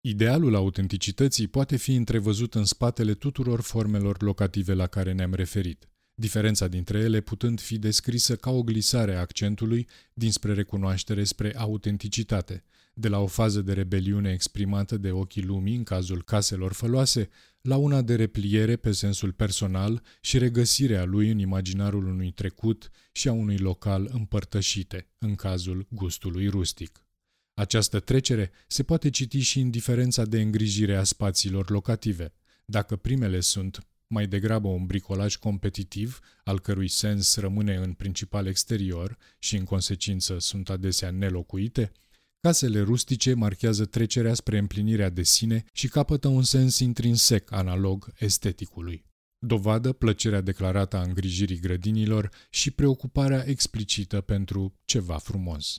Idealul 0.00 0.54
autenticității 0.54 1.46
poate 1.46 1.76
fi 1.76 1.94
întrevăzut 1.94 2.54
în 2.54 2.64
spatele 2.64 3.14
tuturor 3.14 3.60
formelor 3.60 4.22
locative 4.22 4.74
la 4.74 4.86
care 4.86 5.12
ne-am 5.12 5.34
referit, 5.34 5.88
diferența 6.18 6.68
dintre 6.68 6.98
ele 6.98 7.20
putând 7.20 7.60
fi 7.60 7.78
descrisă 7.78 8.36
ca 8.36 8.50
o 8.50 8.62
glisare 8.62 9.14
a 9.14 9.20
accentului 9.20 9.88
dinspre 10.12 10.52
recunoaștere 10.52 11.24
spre 11.24 11.56
autenticitate, 11.56 12.64
de 12.94 13.08
la 13.08 13.18
o 13.18 13.26
fază 13.26 13.60
de 13.60 13.72
rebeliune 13.72 14.32
exprimată 14.32 14.96
de 14.96 15.10
ochii 15.10 15.42
lumii 15.42 15.76
în 15.76 15.82
cazul 15.82 16.22
caselor 16.24 16.72
făloase, 16.72 17.28
la 17.60 17.76
una 17.76 18.02
de 18.02 18.14
repliere 18.14 18.76
pe 18.76 18.92
sensul 18.92 19.32
personal 19.32 20.02
și 20.20 20.38
regăsirea 20.38 21.04
lui 21.04 21.30
în 21.30 21.38
imaginarul 21.38 22.06
unui 22.06 22.30
trecut 22.30 22.90
și 23.12 23.28
a 23.28 23.32
unui 23.32 23.58
local 23.58 24.08
împărtășite, 24.12 25.08
în 25.18 25.34
cazul 25.34 25.86
gustului 25.90 26.48
rustic. 26.48 27.06
Această 27.54 28.00
trecere 28.00 28.50
se 28.66 28.82
poate 28.82 29.10
citi 29.10 29.38
și 29.38 29.60
în 29.60 29.70
diferența 29.70 30.24
de 30.24 30.40
îngrijire 30.40 30.96
a 30.96 31.04
spațiilor 31.04 31.70
locative. 31.70 32.32
Dacă 32.64 32.96
primele 32.96 33.40
sunt 33.40 33.86
mai 34.08 34.26
degrabă 34.26 34.68
un 34.68 34.86
bricolaj 34.86 35.36
competitiv, 35.36 36.20
al 36.44 36.60
cărui 36.60 36.88
sens 36.88 37.36
rămâne 37.36 37.74
în 37.76 37.92
principal 37.92 38.46
exterior 38.46 39.18
și 39.38 39.56
în 39.56 39.64
consecință 39.64 40.38
sunt 40.38 40.70
adesea 40.70 41.10
nelocuite, 41.10 41.92
Casele 42.40 42.80
rustice 42.80 43.34
marchează 43.34 43.84
trecerea 43.84 44.34
spre 44.34 44.58
împlinirea 44.58 45.08
de 45.08 45.22
sine 45.22 45.64
și 45.72 45.88
capătă 45.88 46.28
un 46.28 46.42
sens 46.42 46.78
intrinsec 46.78 47.52
analog 47.52 48.12
esteticului. 48.18 49.04
Dovadă 49.38 49.92
plăcerea 49.92 50.40
declarată 50.40 50.96
a 50.96 51.02
îngrijirii 51.02 51.60
grădinilor 51.60 52.30
și 52.50 52.70
preocuparea 52.70 53.46
explicită 53.46 54.20
pentru 54.20 54.74
ceva 54.84 55.16
frumos. 55.16 55.76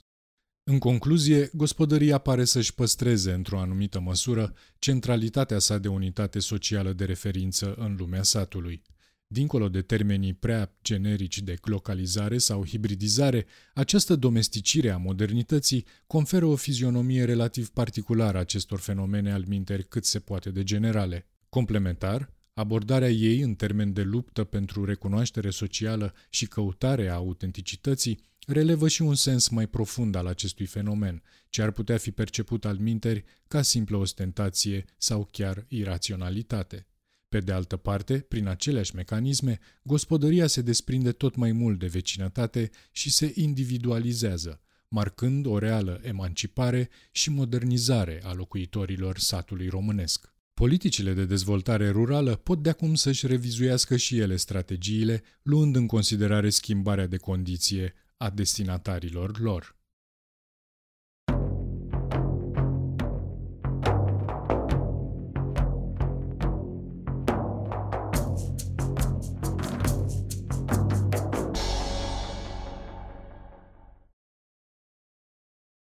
În 0.64 0.78
concluzie, 0.78 1.50
gospodăria 1.52 2.18
pare 2.18 2.44
să-și 2.44 2.74
păstreze, 2.74 3.32
într-o 3.32 3.60
anumită 3.60 4.00
măsură, 4.00 4.54
centralitatea 4.78 5.58
sa 5.58 5.78
de 5.78 5.88
unitate 5.88 6.38
socială 6.38 6.92
de 6.92 7.04
referință 7.04 7.74
în 7.74 7.96
lumea 7.98 8.22
satului– 8.22 8.82
Dincolo 9.32 9.68
de 9.68 9.82
termenii 9.82 10.34
prea 10.34 10.76
generici 10.82 11.38
de 11.38 11.56
localizare 11.62 12.38
sau 12.38 12.66
hibridizare, 12.66 13.46
această 13.74 14.16
domesticire 14.16 14.90
a 14.90 14.96
modernității 14.96 15.86
conferă 16.06 16.44
o 16.44 16.56
fizionomie 16.56 17.24
relativ 17.24 17.68
particulară 17.68 18.38
acestor 18.38 18.78
fenomene 18.78 19.32
al 19.32 19.44
minteri 19.46 19.88
cât 19.88 20.04
se 20.04 20.18
poate 20.18 20.50
de 20.50 20.62
generale. 20.62 21.26
Complementar, 21.48 22.32
abordarea 22.60 23.10
ei 23.10 23.40
în 23.40 23.54
termen 23.54 23.92
de 23.92 24.02
luptă 24.02 24.44
pentru 24.44 24.84
recunoaștere 24.84 25.50
socială 25.50 26.14
și 26.30 26.46
căutare 26.46 27.08
a 27.08 27.14
autenticității 27.14 28.28
relevă 28.46 28.88
și 28.88 29.02
un 29.02 29.14
sens 29.14 29.48
mai 29.48 29.66
profund 29.66 30.14
al 30.14 30.26
acestui 30.26 30.66
fenomen, 30.66 31.22
ce 31.48 31.62
ar 31.62 31.70
putea 31.70 31.96
fi 31.96 32.10
perceput 32.10 32.64
al 32.64 32.76
minteri 32.76 33.24
ca 33.48 33.62
simplă 33.62 33.96
ostentație 33.96 34.84
sau 34.96 35.28
chiar 35.32 35.64
iraționalitate. 35.68 36.86
Pe 37.28 37.40
de 37.40 37.52
altă 37.52 37.76
parte, 37.76 38.18
prin 38.18 38.46
aceleași 38.46 38.94
mecanisme, 38.94 39.58
gospodăria 39.82 40.46
se 40.46 40.62
desprinde 40.62 41.12
tot 41.12 41.36
mai 41.36 41.52
mult 41.52 41.78
de 41.78 41.86
vecinătate 41.86 42.70
și 42.92 43.10
se 43.10 43.32
individualizează, 43.34 44.60
marcând 44.88 45.46
o 45.46 45.58
reală 45.58 46.00
emancipare 46.02 46.88
și 47.12 47.30
modernizare 47.30 48.20
a 48.24 48.32
locuitorilor 48.32 49.18
satului 49.18 49.68
românesc. 49.68 50.32
Politicile 50.60 51.12
de 51.12 51.24
dezvoltare 51.24 51.90
rurală 51.90 52.36
pot 52.36 52.62
de 52.62 52.68
acum 52.68 52.94
să-și 52.94 53.26
revizuiască 53.26 53.96
și 53.96 54.18
ele 54.18 54.36
strategiile, 54.36 55.22
luând 55.42 55.76
în 55.76 55.86
considerare 55.86 56.50
schimbarea 56.50 57.06
de 57.06 57.16
condiție 57.16 57.94
a 58.16 58.30
destinatarilor 58.30 59.38
lor. 59.38 59.79